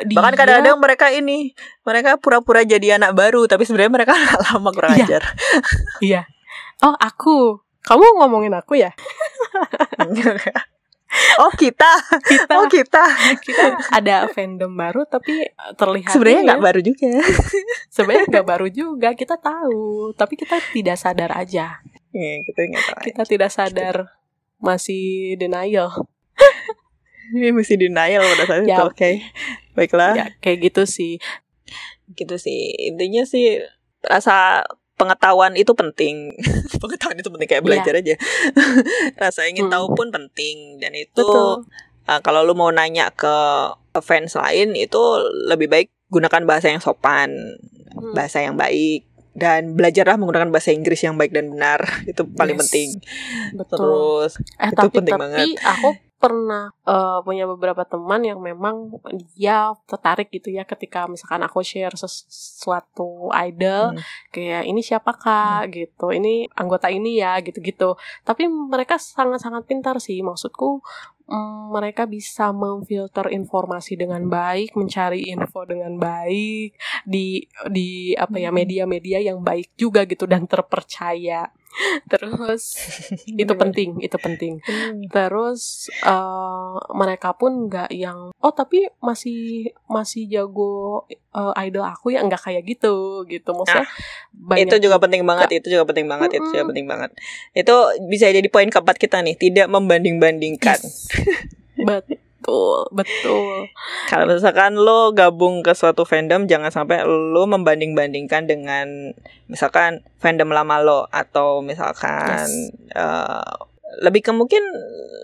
[0.08, 1.52] dia bahkan kadang-kadang mereka ini
[1.82, 4.14] mereka pura-pura jadi anak baru tapi sebenarnya mereka
[4.48, 5.04] lama kurang Iya.
[5.04, 5.22] ajar.
[6.00, 6.22] Iya.
[6.80, 7.60] Oh aku.
[7.80, 8.92] Kamu ngomongin aku ya
[11.42, 11.90] oh kita.
[12.22, 12.52] Kita.
[12.58, 13.04] Oh kita.
[13.42, 17.10] Kita ada fandom baru tapi eh, terlihat sebenarnya nggak baru juga.
[17.94, 20.14] Sebenarnya nggak baru juga kita tahu.
[20.14, 21.82] Tapi kita tidak sadar aja.
[22.10, 23.00] Iya, kita nggak tahu.
[23.06, 23.96] Kita tidak sadar.
[24.60, 25.88] Masih denial.
[27.30, 28.82] Ini mesti denial pada saat itu Ya.
[28.82, 29.10] oke.
[29.78, 30.12] Baiklah.
[30.18, 31.22] Ya kayak gitu sih.
[32.12, 32.74] Gitu sih.
[32.90, 33.62] Intinya sih
[34.02, 34.66] rasa
[35.00, 36.36] pengetahuan itu penting
[36.82, 37.68] pengetahuan itu penting kayak Iya.
[37.72, 38.14] belajar aja
[39.22, 39.72] rasa ingin Hmm.
[39.72, 41.64] tahu pun penting dan itu betul
[42.04, 43.32] uh, kalau lu mau nanya ke
[43.98, 45.00] fans lain itu
[45.46, 47.32] lebih baik gunakan bahasa yang sopan
[47.90, 48.14] Hmm.
[48.14, 52.60] bahasa yang baik dan belajarlah menggunakan bahasa Inggris yang baik dan benar itu paling Yes.
[52.62, 52.88] penting
[53.52, 55.46] betul terus eh itu tapi penting tapi banget.
[55.58, 55.88] aku
[56.20, 58.92] pernah eh, punya beberapa teman yang memang
[59.32, 64.04] dia tertarik gitu ya ketika misalkan aku share sesuatu idol Hmm.
[64.30, 65.72] kayak ini siapa kak?
[65.72, 66.06] Gitu.
[66.12, 67.96] Ini anggota ini ya gitu-gitu.
[68.22, 70.20] Tapi mereka sangat-sangat pintar sih.
[70.20, 70.84] Maksudku
[71.24, 78.50] mm, mereka bisa memfilter informasi dengan baik mencari info dengan baik di di apa ya
[78.52, 78.58] Hmm.
[78.60, 81.48] media-media yang baik juga gitu dan terpercaya
[82.12, 82.76] terus
[83.42, 84.58] itu penting itu penting.
[84.64, 85.06] Hmm.
[85.10, 92.22] terus eh, mereka pun nggak yang oh tapi masih masih jago eh, idol aku ya?
[92.26, 93.50] Nggak kayak gitu gitu.
[93.54, 93.86] Maksudnya
[94.34, 97.10] banyak itu juga penting banget itu juga penting banget itu juga penting banget.
[97.54, 97.76] Itu
[98.10, 100.78] bisa jadi poin keempat kita nih tidak membanding-bandingkan.
[100.80, 101.08] Yes.
[101.80, 102.29] betul
[102.90, 103.68] betul
[104.08, 109.12] kalau misalkan lo gabung ke suatu fandom jangan sampai lo membanding-bandingkan dengan
[109.46, 112.48] misalkan fandom lama lo atau misalkan
[112.90, 113.52] eh,
[114.00, 114.62] lebih ke mungkin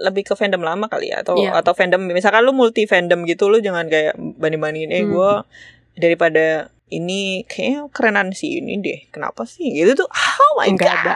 [0.03, 1.57] lebih ke fandom lama kali ya atau Iya.
[1.57, 5.13] atau fandom misalkan lo multi fandom gitu lo jangan kayak banding-bandingin eh Hmm.
[5.15, 5.33] gue
[5.97, 9.75] daripada ini kayaknya kerenan si ini deh kenapa sih?
[9.75, 11.03] Gitu tuh oh my nggak god.
[11.03, 11.15] Ada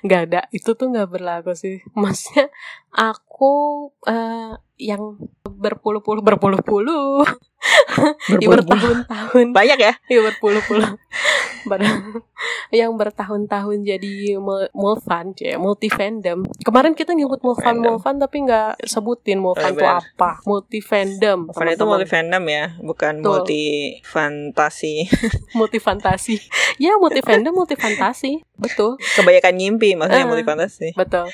[0.00, 0.40] nggak ada.
[0.48, 1.84] Itu tuh nggak berlaku sih.
[1.92, 2.48] Maksudnya
[2.96, 3.52] aku
[4.08, 5.18] eh, yang
[5.58, 7.26] berpuluh-puluh berpuluh-puluh.
[8.30, 9.02] Ya Berpuluh-puluh.
[9.02, 9.46] bertahun-tahun.
[9.50, 9.92] Banyak ya?
[10.06, 10.88] Ya berpuluh-puluh.
[12.70, 18.78] Yang bertahun-tahun jadi mul- mulfan ya multi fandom kemarin kita nyebut mulfan mulfan tapi nggak
[18.84, 20.30] sebutin mulfan Oh, itu apa.
[20.44, 23.28] Multi fandom Fan itu multi fandom ya, bukan Betul.
[23.34, 23.62] multi
[24.02, 25.08] fantasi.
[25.58, 26.36] multi fantasi
[26.78, 28.96] ya multi fandom multi fantasi betul.
[28.96, 30.28] Kebanyakan ngimpi maksudnya Ah.
[30.28, 30.88] multi fantasi.
[30.94, 31.26] betul.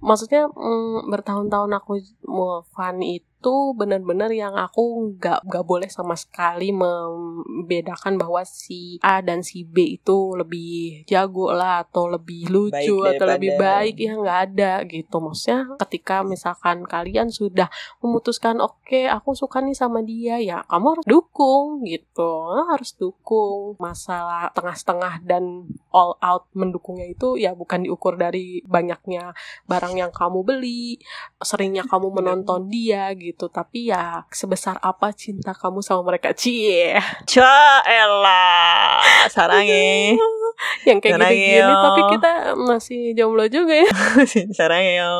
[0.00, 1.92] Maksudnya mm, bertahun-tahun aku
[2.24, 3.26] mulfan itu
[3.74, 9.98] benar-benar yang aku nggak nggak boleh sama sekali membedakan bahwa si A dan si B
[9.98, 13.94] itu lebih jago lah atau lebih lucu Baik atau lebih baik.
[13.98, 15.16] ya nggak ada gitu.
[15.18, 17.66] Maksudnya ketika misalkan kalian sudah
[18.04, 22.30] memutuskan oke aku suka nih sama dia ya kamu harus dukung gitu.
[22.54, 23.74] Lo harus dukung.
[23.82, 29.34] Masalah tengah-setengah dan all out mendukungnya itu ya bukan diukur dari banyaknya
[29.66, 30.98] barang yang kamu beli
[31.42, 36.94] seringnya kamu menonton dia gitu tapi ya sebesar apa cinta kamu sama mereka cie
[37.26, 40.14] Ca elah, sarangnya.
[40.88, 41.66] yang kayak yo.
[41.66, 43.90] tapi kita masih jomblo juga ya
[44.58, 45.10] sarangnya.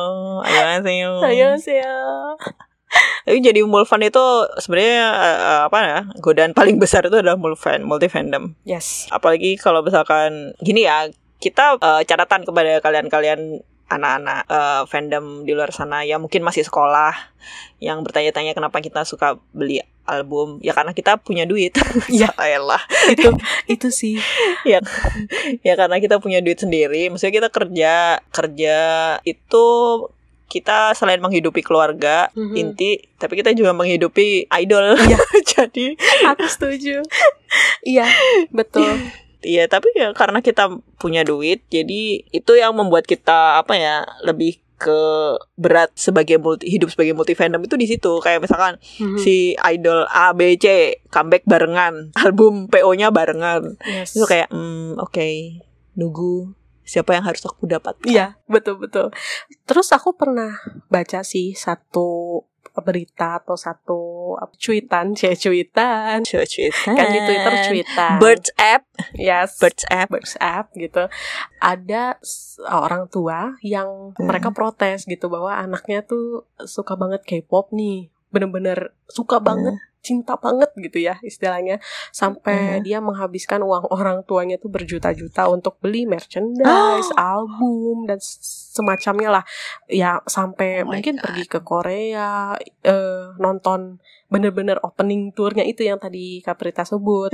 [0.47, 1.11] Annyeonghaseyo.
[1.27, 1.95] ayo sih ya
[3.25, 4.21] Tapi jadi mulfan itu
[4.61, 5.99] sebenarnya eh, apa ya?
[6.23, 8.55] Godaan paling besar itu adalah mulfan, multi fandom.
[8.63, 11.09] yes Apalagi kalau misalkan gini ya,
[11.43, 17.13] kita eh, catatan kepada kalian-kalian anak-anak eh, fandom di luar sana yang mungkin masih sekolah
[17.77, 21.73] yang bertanya-tanya kenapa kita suka beli album ya karena kita punya duit
[22.09, 22.29] Iya.
[22.35, 22.81] Elah.
[23.07, 23.29] itu
[23.67, 24.15] itu sih
[25.61, 27.93] ya karena kita punya duit sendiri maksudnya kita kerja
[28.29, 28.77] kerja
[29.21, 29.65] itu
[30.45, 32.53] kita selain menghidupi keluarga Mhm.
[32.55, 35.17] inti tapi kita juga menghidupi idol Iya.
[35.57, 35.85] jadi
[36.27, 37.01] aku setuju
[37.81, 38.05] iya
[38.49, 38.93] betul
[39.45, 44.57] Iya, tapi ya karena kita punya duit, jadi itu yang membuat kita apa ya lebih
[44.75, 44.99] ke
[45.55, 48.19] berat sebagai multi, hidup sebagai multi fandom itu di situ.
[48.19, 49.17] Kayak misalkan Mhm.
[49.17, 53.79] si idol A, B, C comeback barengan, album PO-nya barengan.
[53.81, 54.17] yes.
[54.17, 55.27] Itu kayak, hmm, oke,
[55.95, 56.51] nunggu
[56.83, 58.05] siapa yang harus aku dapatkan.
[58.05, 59.09] Iya, betul betul.
[59.63, 62.43] Terus aku pernah baca sih satu
[62.81, 63.99] berita atau satu
[64.35, 66.23] apa, cuitan, cie cuitan.
[66.25, 66.95] Cuitan.
[66.95, 68.17] Kan di Twitter cuitan.
[68.17, 69.59] Birds app, yes.
[69.61, 70.09] Birds app.
[70.11, 71.07] Birds app gitu.
[71.59, 72.19] Ada
[72.67, 74.27] orang tua yang Hmm.
[74.27, 78.09] mereka protes gitu bahwa anaknya tuh suka banget K-pop nih.
[78.31, 79.75] Bener-bener suka banget,
[80.05, 81.81] cinta banget gitu ya istilahnya.
[82.13, 89.43] Sampai dia menghabiskan uang orang tuanya tuh berjuta-juta untuk beli merchandise, album dan semacamnya lah.
[89.89, 91.23] Ya sampai Oh mungkin God.
[91.25, 92.53] pergi ke Korea
[92.85, 93.97] eh, nonton
[94.29, 97.33] bener-bener opening tournya itu yang tadi Kaprita sebut.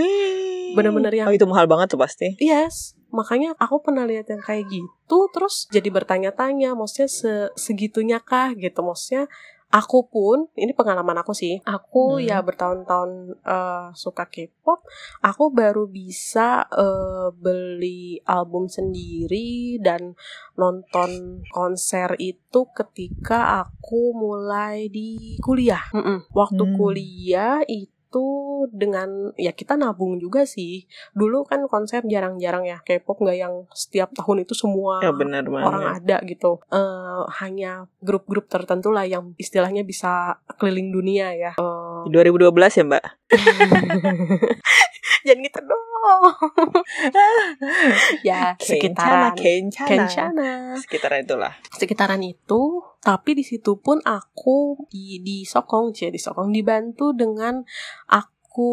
[0.71, 2.39] Bener-bener yang Oh itu mahal banget tuh pasti.
[2.39, 8.55] Yes, makanya aku pernah lihat yang kayak gitu, terus jadi bertanya-tanya, maksudnya se segitunya kah
[8.55, 9.27] gitu, maksudnya
[9.71, 12.27] aku pun, ini pengalaman aku sih, aku Hmm.
[12.27, 13.11] ya bertahun-tahun
[13.41, 14.83] eh, suka K-pop,
[15.23, 20.13] aku baru bisa eh, beli album sendiri dan
[20.59, 25.87] nonton konser itu ketika aku mulai di kuliah.
[25.95, 26.27] Mm-mm.
[26.35, 26.75] Waktu Hmm.
[26.75, 27.90] kuliah itu
[28.67, 30.83] dengan ya kita nabung juga sih.
[31.15, 35.15] Dulu kan konser jarang-jarang ya K-pop nggak yang setiap tahun itu semua Ya
[35.47, 35.67] banget.
[35.67, 36.59] orang ada gitu.
[36.67, 41.51] Eh, hanya grup-grup tertentu lah yang istilahnya bisa keliling dunia ya.
[41.55, 43.03] Eh, 2012 ya mbak?
[45.25, 45.79] jangan gitu dong.
[48.27, 49.37] Ya sekitaran.
[49.37, 50.51] Kencana, Kencana.
[50.81, 51.53] Sekitaran itulah.
[51.71, 57.61] sekitaran itu tapi di situ pun aku di disokong cie disokong dibantu dengan
[58.09, 58.71] aku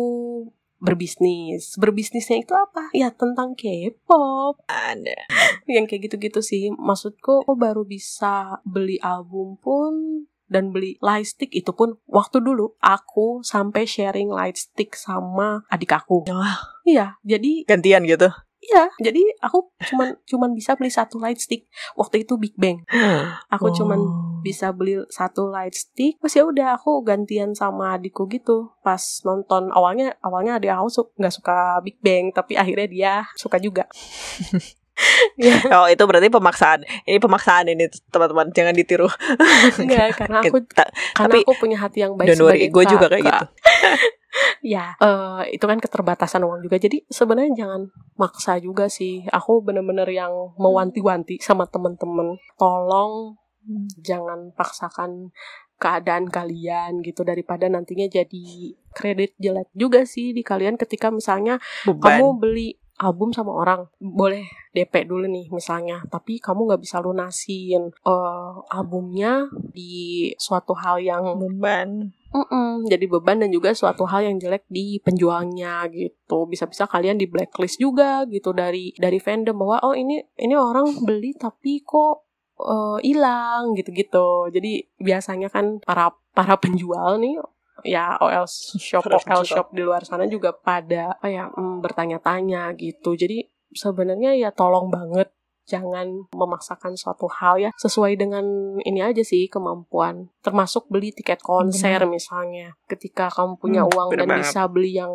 [0.78, 1.74] berbisnis.
[1.76, 2.91] Berbisnisnya itu apa?
[2.95, 4.62] Ya tentang K-pop.
[4.66, 5.28] Ada.
[5.68, 6.70] yang kayak gitu-gitu sih.
[6.72, 13.40] Maksudku aku baru bisa beli album pun dan beli lightstick itu pun waktu dulu aku
[13.40, 16.59] sampai sharing lightstick sama adik aku Wah.
[16.82, 18.26] iya jadi Gantian gitu.
[18.59, 22.82] iya jadi aku cuman cuman bisa beli satu lightstick waktu itu Big Bang
[23.46, 24.40] aku cuman Oh.
[24.40, 29.66] bisa beli satu light stick terus ya udah aku gantian sama adikku gitu pas nonton
[29.68, 33.90] awalnya awalnya adik aku su- nggak suka Big Bang tapi akhirnya dia suka juga
[35.38, 36.82] ya Oh itu berarti pemaksaan.
[37.07, 39.09] Ini pemaksaan ini teman-teman jangan ditiru.
[39.82, 42.84] enggak karena aku Kita- karena tapi aku punya hati yang baik don't worry, sebagai gue
[42.88, 43.46] juga kayak gitu.
[44.76, 47.90] ya eh, itu kan keterbatasan uang juga jadi sebenarnya jangan
[48.20, 50.30] maksa juga sih aku bener-bener yang
[50.61, 53.34] mewanti-wanti sama temen-temen tolong
[54.01, 55.32] jangan paksakan
[55.78, 62.18] keadaan kalian gitu daripada nantinya jadi kredit jelek juga sih di kalian ketika misalnya Beban.
[62.18, 62.68] kamu beli
[62.99, 63.86] album sama orang.
[64.03, 64.44] Boleh
[64.74, 71.38] DP dulu nih misalnya tapi kamu nggak bisa lunasin eh, albumnya di suatu hal yang
[71.38, 72.12] beban.
[72.28, 76.44] Mm-mm, jadi beban dan juga suatu hal yang jelek di penjualnya gitu.
[76.44, 81.32] Bisa-bisa kalian di blacklist juga gitu dari dari fandom bahwa oh ini ini orang beli
[81.32, 82.28] tapi kok
[82.61, 84.53] eh, hilang gitu-gitu.
[84.53, 87.40] Jadi biasanya kan para para penjual nih
[87.83, 88.47] ya OL
[88.79, 93.14] shop OL shop di luar sana juga pada apa ya mm, bertanya-tanya gitu.
[93.14, 95.31] Jadi sebenarnya ya tolong banget
[95.64, 97.70] jangan memaksakan suatu hal ya.
[97.76, 98.45] Sesuai dengan
[98.81, 100.33] ini aja sih kemampuan.
[100.41, 102.72] Termasuk beli tiket konser misalnya.
[102.85, 104.49] Ketika kamu punya Hmm, uang dan banget.
[104.49, 105.12] bisa beli yang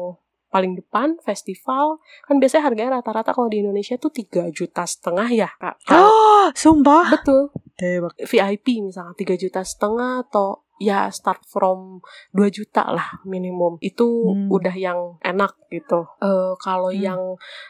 [0.47, 1.97] paling depan festival
[2.29, 5.81] kan biasanya harganya rata-rata kalau di Indonesia tuh tiga juta setengah ya kak.
[5.89, 7.09] Oh, sumpah.
[7.09, 7.49] betul.
[7.73, 8.13] Tebak.
[8.21, 13.79] VIP misalnya tiga juta setengah atau ya start from 2 juta lah minimum.
[13.79, 14.51] Itu Hmm.
[14.51, 16.03] udah yang enak gitu.
[16.19, 16.99] Eh kalau Hmm.
[17.01, 17.21] yang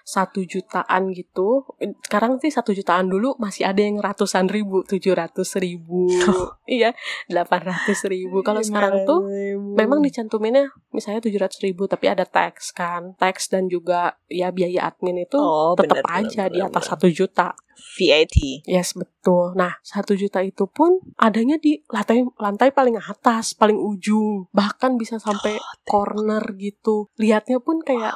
[0.03, 1.63] satu jutaan gitu
[2.03, 6.09] sekarang sih satu jutaan dulu masih ada yang ratusan ribu tujuh ratus ribu.
[6.63, 6.95] Iya
[7.27, 8.39] delapan ratus ribu.
[8.41, 9.27] Kalau sekarang tuh
[9.75, 13.13] memang dicantuminnya misalnya tujuh ratus ribu tapi ada tax kan.
[13.15, 17.51] Tax dan juga ya biaya admin itu Oh, tetap aja di benar, atas satu juta
[17.75, 18.63] VAT.
[18.65, 19.53] Yes betul.
[19.53, 25.17] Nah satu juta itu pun adanya di lantai lantai paling atas, paling ujung, bahkan bisa
[25.17, 27.07] sampai corner gitu.
[27.17, 28.13] Lihatnya pun kayak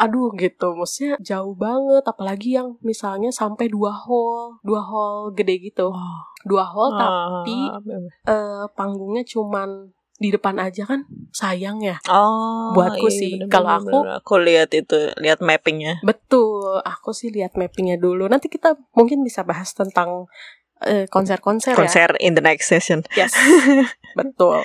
[0.00, 2.00] aduh gitu, maksudnya jauh banget.
[2.08, 6.18] Apalagi yang misalnya sampai dua hall, dua hall gede gitu, Oh,
[6.48, 7.00] dua hall Ah.
[7.44, 7.56] tapi
[8.24, 11.96] eh, panggungnya cuman di depan aja kan sayang ya.
[12.12, 16.04] Oh, Buatku iya, sih, bener, kalau aku- aku lihat itu, lihat mappingnya.
[16.04, 18.28] Betul, aku sih lihat mappingnya dulu.
[18.28, 20.28] Nanti kita mungkin bisa bahas tentang
[20.80, 21.80] eh, konser-konser ya.
[21.80, 23.04] Konser in the next session.
[23.16, 23.32] Yes,
[24.18, 24.60] betul.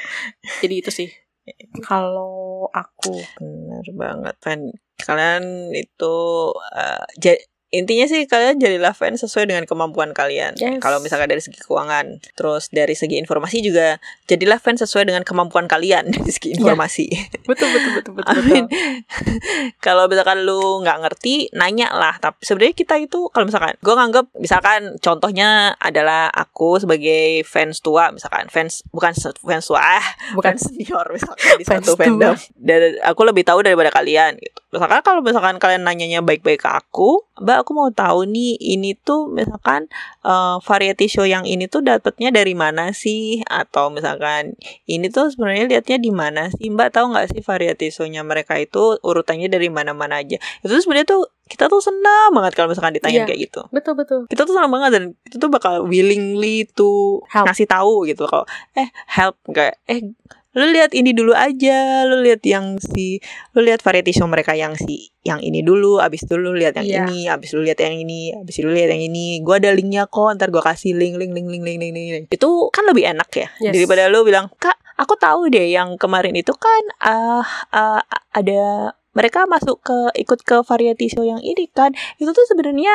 [0.59, 1.09] Jadi itu sih.
[1.83, 4.61] Kalau aku, Bener banget, fan.
[4.95, 6.15] Kalian itu
[7.19, 7.43] ja-
[7.75, 10.55] intinya sih kalian jadilah fan sesuai dengan kemampuan kalian.
[10.55, 10.79] Yes.
[10.79, 13.99] Kalau misalkan dari segi keuangan, terus dari segi informasi juga
[14.31, 17.11] jadilah fan sesuai dengan kemampuan kalian dari segi informasi.
[17.43, 18.31] betul betul betul betul.
[18.31, 18.65] Amin.
[18.71, 18.79] betul.
[19.85, 22.15] kalau misalkan lu nggak ngerti, nanya lah.
[22.17, 28.09] Tapi sebenarnya kita itu kalau misalkan, gue nganggap misalkan contohnya adalah aku sebagai fans tua,
[28.15, 29.11] misalkan fans bukan
[29.43, 32.35] fans tua, ah, Bukan fans senior misalkan di Fans satu fandom.
[32.55, 34.59] Dan aku lebih tahu daripada kalian gitu.
[34.75, 39.27] Misalkan kalau misalkan kalian nanyanya baik-baik ke aku, Mbak aku mau tahu nih ini tuh
[39.27, 39.91] misalkan
[40.23, 43.43] eh, variety show yang ini tuh dapetnya dari mana sih?
[43.43, 44.55] Atau misalkan
[44.85, 46.71] ini tuh sebenarnya liatnya di mana sih?
[46.71, 50.39] Mbak tahu nggak sih variety show-nya mereka itu urutannya dari mana-mana aja?
[50.63, 53.27] Itu sebenarnya tuh kita tuh senang banget kalau misalkan ditanya Iya.
[53.29, 54.25] kayak gitu betul betul.
[54.25, 57.45] kita tuh senang banget dan itu tuh bakal willingly to Help.
[57.45, 60.01] ngasih tahu gitu kalau eh help nggak eh
[60.55, 63.19] lu lihat ini dulu aja lu lihat yang si
[63.51, 66.87] lu lihat variety show mereka yang si yang ini dulu abis itu lu lihat yang
[66.87, 66.99] Iya.
[67.03, 70.31] ini abis lu lihat yang ini abis lu lihat yang ini gua ada linknya kok
[70.39, 73.47] ntar gua kasih link link link link link link, link, itu kan lebih enak ya
[73.59, 73.75] Yes.
[73.75, 77.43] daripada lu bilang kak aku tahu deh yang kemarin itu kan ah
[77.75, 77.99] ah,
[78.31, 82.91] ada mereka masuk ke ikut ke variety show yang ini kan itu tuh sebenarnya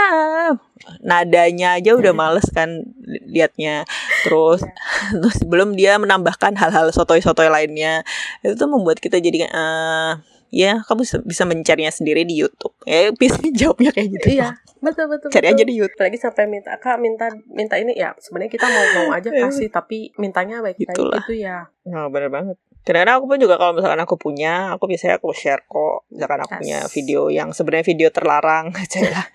[1.01, 3.89] nadanya aja udah males kan li- liatnya
[4.23, 4.61] terus
[5.21, 8.05] terus belum dia menambahkan hal-hal sotoy-sotoy lainnya
[8.45, 10.13] itu tuh membuat kita jadi eh
[10.51, 15.31] ya kamu bisa, mencarinya sendiri di YouTube ya bisa jawabnya kayak gitu Iya, betul betul.
[15.31, 15.57] cari betul.
[15.57, 19.09] aja di YouTube Lagi sampai minta kak minta minta ini ya sebenarnya kita mau mau
[19.15, 21.71] aja kasih tapi mintanya baik-baik itu ya.
[21.87, 22.59] Nah, bener banget.
[22.81, 26.09] Kadang-kadang aku pun juga kalau misalkan aku punya, aku biasanya aku share kok.
[26.09, 26.61] Misalkan aku Yes.
[26.65, 28.73] punya video yang sebenarnya video terlarang,
[29.15, 29.27] lah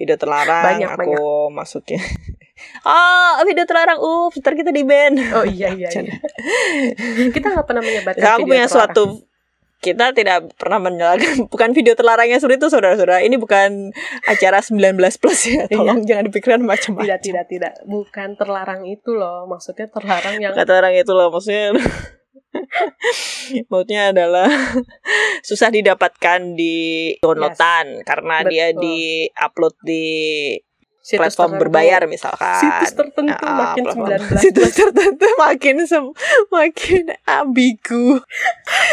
[0.00, 1.12] video terlarang, Banyak, aku
[1.52, 2.00] masukin.
[2.82, 5.12] Oh, video terlarang, uh, ntar kita di ban.
[5.36, 5.90] Oh iya iya.
[5.90, 6.16] iya.
[7.28, 8.94] kita nggak pernah menyebarkan Misalkan aku punya terlarang.
[8.94, 9.04] suatu
[9.84, 13.92] kita tidak pernah menyalahkan bukan video terlarangnya seperti itu saudara-saudara ini bukan
[14.24, 19.44] acara 19 plus ya tolong jangan dipikirkan macam-macam Tidak tidak tidak bukan terlarang itu loh
[19.44, 21.76] maksudnya terlarang yang kata orang itu loh maksudnya
[23.68, 24.48] maksudnya adalah
[25.48, 26.76] susah didapatkan di
[27.18, 28.80] downloadan karena dia Betul.
[28.80, 28.98] di
[29.30, 30.06] upload di
[30.98, 31.62] situs platform tertentu.
[31.68, 32.58] berbayar misalkan.
[32.58, 36.16] Situs tertentu Ah, makin platform- 19 situs tertentu makin sem-
[36.48, 38.24] makin ambigu.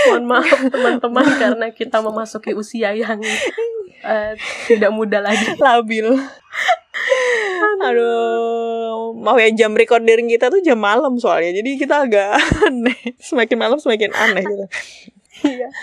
[0.05, 3.23] Mohon maaf teman-teman karena kita memasuki usia yang
[4.03, 4.33] eh,
[4.67, 5.55] tidak muda lagi.
[5.55, 6.11] Labil
[7.81, 12.29] aduh mau ya jam recording kita tuh jam malam soalnya jadi kita agak
[12.67, 14.65] aneh semakin malam semakin aneh gitu
[15.41, 15.73] Iya.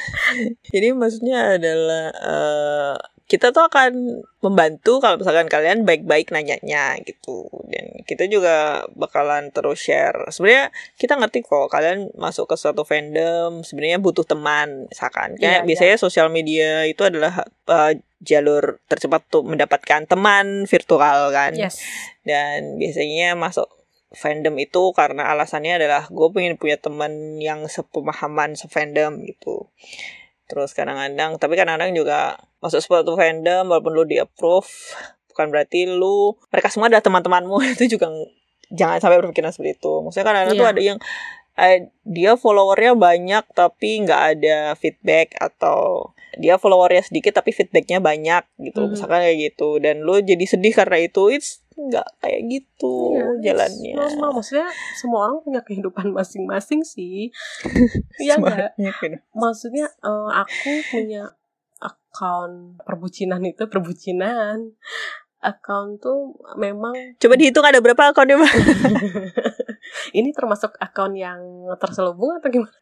[0.70, 2.96] Jadi maksudnya adalah eh,
[3.28, 7.44] kita tuh akan membantu kalau misalkan kalian baik-baik nanyanya gitu.
[7.68, 10.32] Dan kita juga bakalan terus share.
[10.32, 15.36] Sebenarnya kita ngerti kok kalian masuk ke suatu fandom sebenarnya butuh teman misalkan.
[15.36, 21.52] Kayak Iya, biasanya sosial media itu adalah eh, jalur tercepat untuk mendapatkan teman virtual kan?
[21.52, 21.84] Yes.
[22.24, 23.68] Dan biasanya masuk
[24.16, 29.68] fandom itu karena alasannya adalah gue pengen punya teman yang sepemahaman sefandom gitu
[30.48, 32.18] terus kadang-kadang tapi kadang-kadang juga
[32.58, 34.66] masuk suatu fandom walaupun lu di approve
[35.28, 38.32] bukan berarti lu mereka semua adalah teman-temanmu itu juga ng-
[38.68, 40.72] jangan sampai berpikiran seperti itu maksudnya kadang-kadang tuh Iya.
[40.72, 40.98] ada yang
[41.54, 48.46] eh, dia followernya banyak tapi nggak ada feedback atau dia followernya sedikit tapi feedbacknya banyak
[48.58, 48.90] gitu Mhm.
[48.90, 53.94] misalkan kayak gitu dan lu jadi sedih karena itu it's nggak kayak gitu Iya, jalannya
[53.94, 57.30] normal maksudnya semua orang punya kehidupan masing-masing sih
[58.24, 58.98] Iya Semuanya nggak?
[58.98, 59.16] gitu.
[59.32, 61.30] maksudnya eh, aku punya
[61.78, 64.74] account perbucinan itu perbucinan
[65.38, 68.54] account tuh memang Coba dihitung ada berapa akunnya Mbak?
[70.18, 71.38] ini termasuk account yang
[71.78, 72.74] terselubung atau gimana?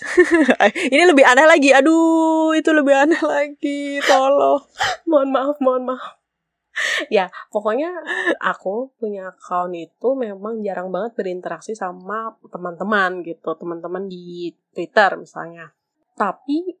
[0.90, 1.70] Ini lebih aneh lagi.
[1.70, 4.00] Aduh, itu lebih aneh lagi.
[4.02, 4.58] Tolong.
[5.06, 6.19] mohon maaf, mohon maaf.
[7.16, 7.90] ya, pokoknya
[8.40, 15.72] aku punya account itu memang jarang banget berinteraksi sama teman-teman gitu, teman-teman di Twitter misalnya.
[16.16, 16.76] Tapi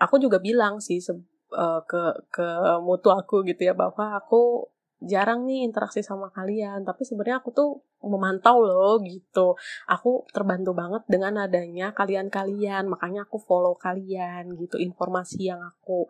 [0.00, 1.16] aku juga bilang sih se-
[1.52, 2.46] eh, ke ke
[2.82, 4.66] mutu aku gitu ya bahwa aku
[5.04, 7.70] jarang nih interaksi sama kalian, tapi sebenarnya aku tuh
[8.00, 9.52] memantau loh gitu.
[9.92, 14.80] Aku terbantu banget dengan adanya kalian-kalian, makanya aku follow kalian gitu.
[14.80, 16.08] Informasi yang aku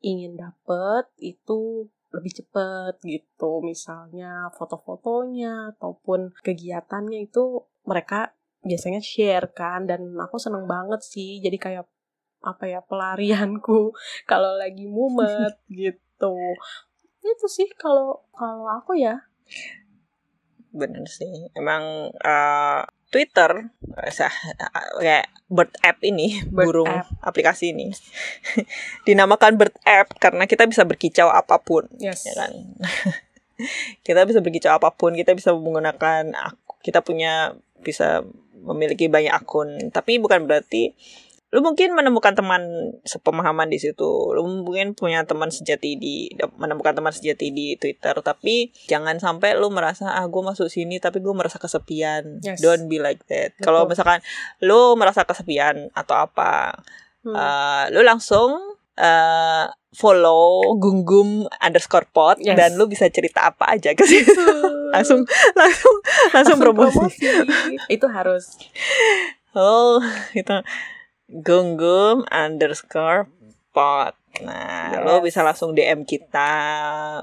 [0.00, 3.62] ingin dapet itu lebih cepet gitu.
[3.62, 11.40] Misalnya foto-fotonya ataupun kegiatannya itu mereka biasanya share kan dan aku seneng banget sih.
[11.40, 11.86] Jadi kayak
[12.40, 13.92] apa ya pelarianku
[14.30, 16.36] kalau lagi mumet gitu.
[17.20, 19.30] Itu sih kalau kalau aku ya.
[20.70, 21.50] Bener sih.
[21.54, 23.68] Emang eh, Twitter
[24.96, 27.10] kayak bird app ini, Bird burung app.
[27.20, 27.90] aplikasi ini.
[29.06, 32.22] Dinamakan bird app karena kita bisa berkicau apa pun, Yes.
[32.22, 32.52] ya kan?
[34.06, 37.52] kita bisa berkicau apa pun, kita bisa menggunakan ak- kita punya
[37.82, 38.22] bisa
[38.56, 40.92] memiliki banyak akun, tapi bukan berarti
[41.50, 42.62] lu mungkin menemukan teman
[43.02, 44.06] sepemahaman di situ.
[44.30, 48.14] Lu mungkin punya teman sejati di menemukan teman sejati di Twitter.
[48.22, 52.38] Tapi jangan sampai lu merasa ah gue masuk sini tapi gue merasa kesepian.
[52.38, 52.62] Yes.
[52.62, 53.58] don't be like that.
[53.58, 54.22] Kalau misalkan
[54.62, 56.78] lu merasa kesepian atau apa
[57.20, 57.36] Hmm.
[57.36, 58.56] eh, lu langsung
[58.96, 62.56] eh, follow gunggum underscore pot Yes.
[62.56, 64.32] dan lu bisa cerita apa aja ke situ.
[64.96, 65.22] Langsung
[65.52, 65.96] langsung
[66.32, 67.04] langsung promosi.
[67.86, 68.56] Itu harus.
[69.52, 70.00] Oh,
[70.32, 70.56] itu
[71.32, 73.30] gunggum underscore
[73.70, 74.14] pot.
[74.42, 75.02] Nah, Yes.
[75.02, 76.50] lo bisa langsung DM kita,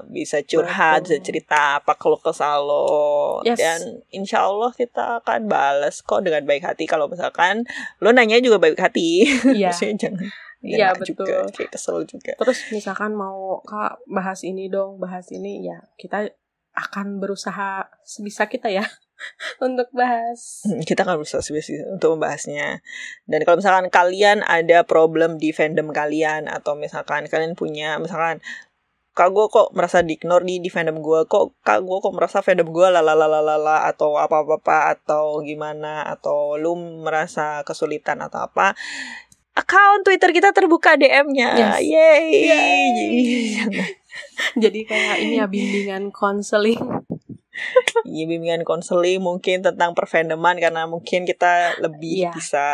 [0.08, 1.08] bisa curhat, Betul.
[1.08, 3.40] bisa cerita apa kalau kesal lo.
[3.44, 3.56] Yes.
[3.56, 6.84] Dan insya Allah kita akan balas kok dengan baik hati.
[6.84, 7.64] Kalau misalkan
[7.98, 9.24] lo nanya juga baik hati.
[9.56, 9.68] Iya.
[9.72, 10.28] Maksudnya jangan
[10.58, 11.44] Iya, jangan juga, betul.
[11.54, 12.32] kayak kesel juga.
[12.34, 16.34] Terus misalkan mau kak bahas ini dong, bahas ini ya kita
[16.74, 18.82] akan berusaha sebisa kita ya
[19.66, 20.62] untuk bahas.
[20.64, 22.80] Hmm, kita akan berusaha sebisa untuk membahasnya.
[23.26, 28.38] Dan kalau misalkan kalian ada problem di fandom kalian atau misalkan kalian punya misalkan
[29.12, 32.38] kak gue kok merasa di ignore di di fandom gue kok kak gue kok merasa
[32.38, 38.78] fandom gue lalalalalala atau apa apa apa atau gimana atau lu merasa kesulitan atau apa
[39.58, 41.50] account Twitter kita terbuka DM-nya
[41.82, 41.82] Yes.
[42.94, 43.18] Jadi,
[43.58, 43.96] jangan-
[44.54, 46.78] Jadi kayak ini ya bimbingan konseling.
[48.06, 52.32] Iya bimbingan konseling mungkin tentang perfandoman karena mungkin kita lebih Iya.
[52.32, 52.66] bisa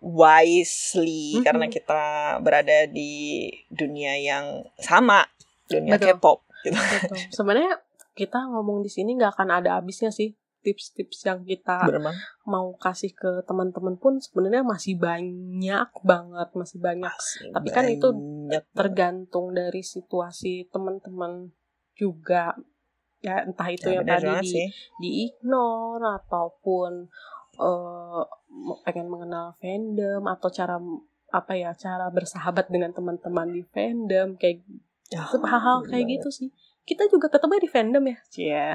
[0.00, 1.44] wisely Mhm.
[1.46, 2.02] karena kita
[2.42, 5.24] berada di dunia yang sama
[5.66, 6.18] dunia Betul.
[6.18, 6.76] K-pop gitu.
[6.76, 7.18] Betul.
[7.30, 7.74] Sebenarnya
[8.16, 10.32] kita ngomong di sini nggak akan ada habisnya sih
[10.66, 12.10] tips-tips yang kita Bener
[12.42, 17.14] mau kasih ke teman-teman pun sebenarnya masih banyak banget, masih banyak.
[17.54, 21.54] Tapi kan itu Banyak Tergantung dari situasi teman-teman
[21.94, 22.54] juga
[23.18, 24.66] ya entah itu Ya, yang tadi di sih.
[24.96, 27.08] di ignore ataupun
[27.56, 28.22] eh,
[28.82, 30.76] pengen mengenal fandom atau cara
[31.28, 34.62] apa ya cara bersahabat dengan teman-teman di fandom kayak
[35.06, 36.18] Ya, hal-hal kayak banget.
[36.18, 36.48] gitu sih
[36.82, 38.70] kita juga ketemu di fandom ya Cia.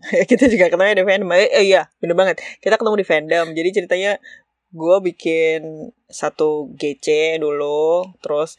[0.30, 1.28] kita juga ketemu di fandom.
[1.34, 2.36] Eh, eh, iya, bener banget.
[2.56, 3.46] Kita ketemu di fandom.
[3.50, 4.12] Jadi ceritanya
[4.70, 5.60] gue bikin
[6.06, 8.56] satu GC dulu, terus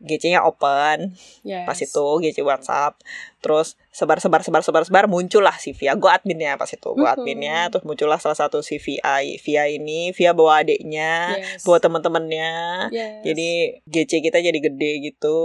[0.00, 1.12] GC-nya open.
[1.44, 1.68] yes.
[1.68, 2.96] pas itu GC WhatsApp.
[3.44, 5.92] Terus sebar sebar sebar sebar sebar muncullah si Via.
[5.96, 6.88] Gue adminnya pas itu.
[6.96, 7.68] Gue adminnya.
[7.68, 10.16] Terus muncullah salah satu si VI Via ini.
[10.16, 11.64] Via bawa adiknya yes.
[11.68, 12.52] bawa teman-temannya
[12.92, 13.20] yes.
[13.24, 13.48] jadi
[13.84, 15.40] GC kita jadi gede gitu.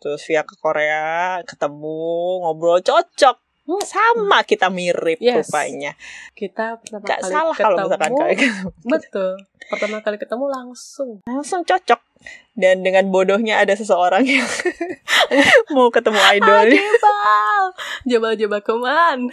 [0.00, 2.84] Terus Via ke Korea ketemu ngobrol.
[2.84, 3.82] Cocok Hmm.
[3.82, 5.44] sama kita mirip Yes.
[5.44, 5.98] rupanya.
[6.32, 8.54] Kita pertama gak kali salah kalau misalkan ketemu, kalian
[8.84, 9.30] betul.
[9.66, 11.10] Pertama kali ketemu langsung.
[11.24, 11.98] Langsung cocok.
[12.52, 14.46] Dan dengan bodohnya ada seseorang yang
[15.74, 16.66] mau ketemu ah, idol.
[16.70, 17.62] Jebal
[18.02, 19.28] jebal jebal keman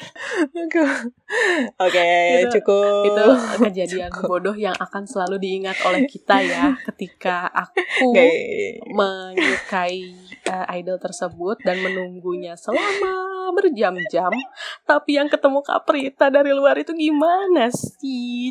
[1.79, 2.09] Oke,
[2.41, 3.05] Itu- cukup.
[3.07, 3.25] itu
[3.61, 8.27] kejadian bodoh yang akan selalu diingat oleh kita ya ketika aku Oke.
[8.89, 10.11] menyukai
[10.45, 13.13] uh, idol tersebut dan menunggunya selama
[13.53, 14.33] berjam-jam
[14.83, 18.49] tapi yang ketemu Kaprita dari luar itu gimana sih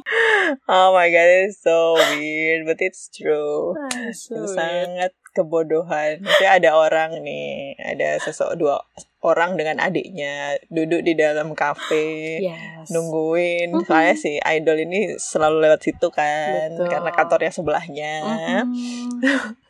[0.64, 3.74] Oh my god, it's so weird, but it's true.
[3.74, 4.54] Ah, so Itu weird.
[4.54, 6.20] sangat kebodohan.
[6.20, 8.78] Maksudnya ada orang nih, ada sesok dua
[9.20, 12.42] orang dengan adiknya duduk di dalam kafe.
[12.42, 13.86] yes nungguin Mhm.
[13.86, 16.90] soalnya si idol ini selalu lewat situ kan Betul.
[16.90, 18.66] karena kantornya sebelahnya Mhm.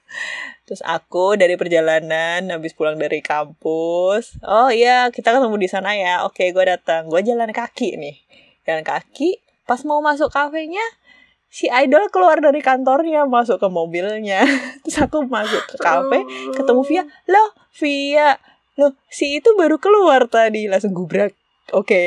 [0.73, 4.41] Terus aku dari perjalanan habis pulang dari kampus.
[4.41, 6.25] Oh iya, kita ketemu di sana ya.
[6.25, 7.13] Oke, gue datang.
[7.13, 8.17] Gue jalan kaki nih.
[8.65, 9.37] Jalan kaki.
[9.69, 10.81] Pas mau masuk kafenya,
[11.53, 14.49] si idol keluar dari kantornya masuk ke mobilnya.
[14.89, 16.25] Terus aku masuk ke kafe,
[16.57, 17.05] ketemu Via.
[17.29, 18.41] Loh, Via.
[18.81, 20.73] Loh, si itu baru keluar tadi.
[20.73, 21.37] Langsung gubrak.
[21.73, 22.05] Oke,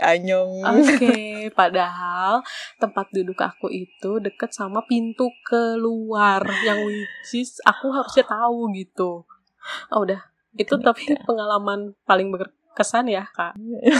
[0.00, 0.64] anyong.
[0.64, 1.12] Oke,
[1.60, 2.40] padahal
[2.80, 9.28] tempat duduk aku itu deket sama pintu keluar yang which is aku harusnya tahu gitu.
[9.92, 10.24] Oh udah,
[10.56, 13.52] itu tapi pengalaman paling berkesan ya kak.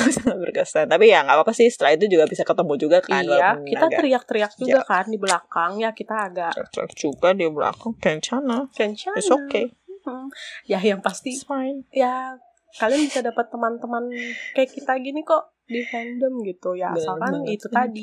[0.08, 0.88] sangat berkesan.
[0.88, 1.68] Tapi ya nggak apa-apa sih.
[1.68, 3.20] Setelah itu juga bisa ketemu juga kan.
[3.20, 7.92] iya, kita teriak-teriak juga kan di belakang ya kita agak teriak juga di belakang.
[8.00, 8.72] Kencana.
[8.72, 9.20] kencang.
[9.20, 9.68] It's okay.
[10.04, 10.32] Hmm.
[10.64, 11.84] Ya yang pasti It's fine.
[11.92, 12.40] ya
[12.77, 14.09] kalian bisa dapat teman-teman
[14.53, 17.53] kayak kita gini kok di fandom gitu ya Bener asalkan banget.
[17.57, 18.01] itu tadi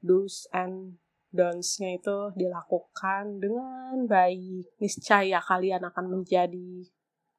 [0.00, 6.86] do's and don'ts-nya itu dilakukan dengan baik niscaya kalian akan menjadi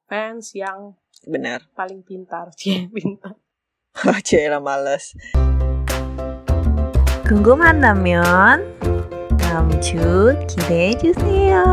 [0.05, 0.93] fans yang
[1.23, 1.63] Benar.
[1.73, 3.39] paling pintar cie pintar
[4.21, 5.15] Cila males.
[7.25, 8.77] 궁금한다면
[9.39, 9.95] 다음 주
[10.47, 11.63] 기대해 주세요.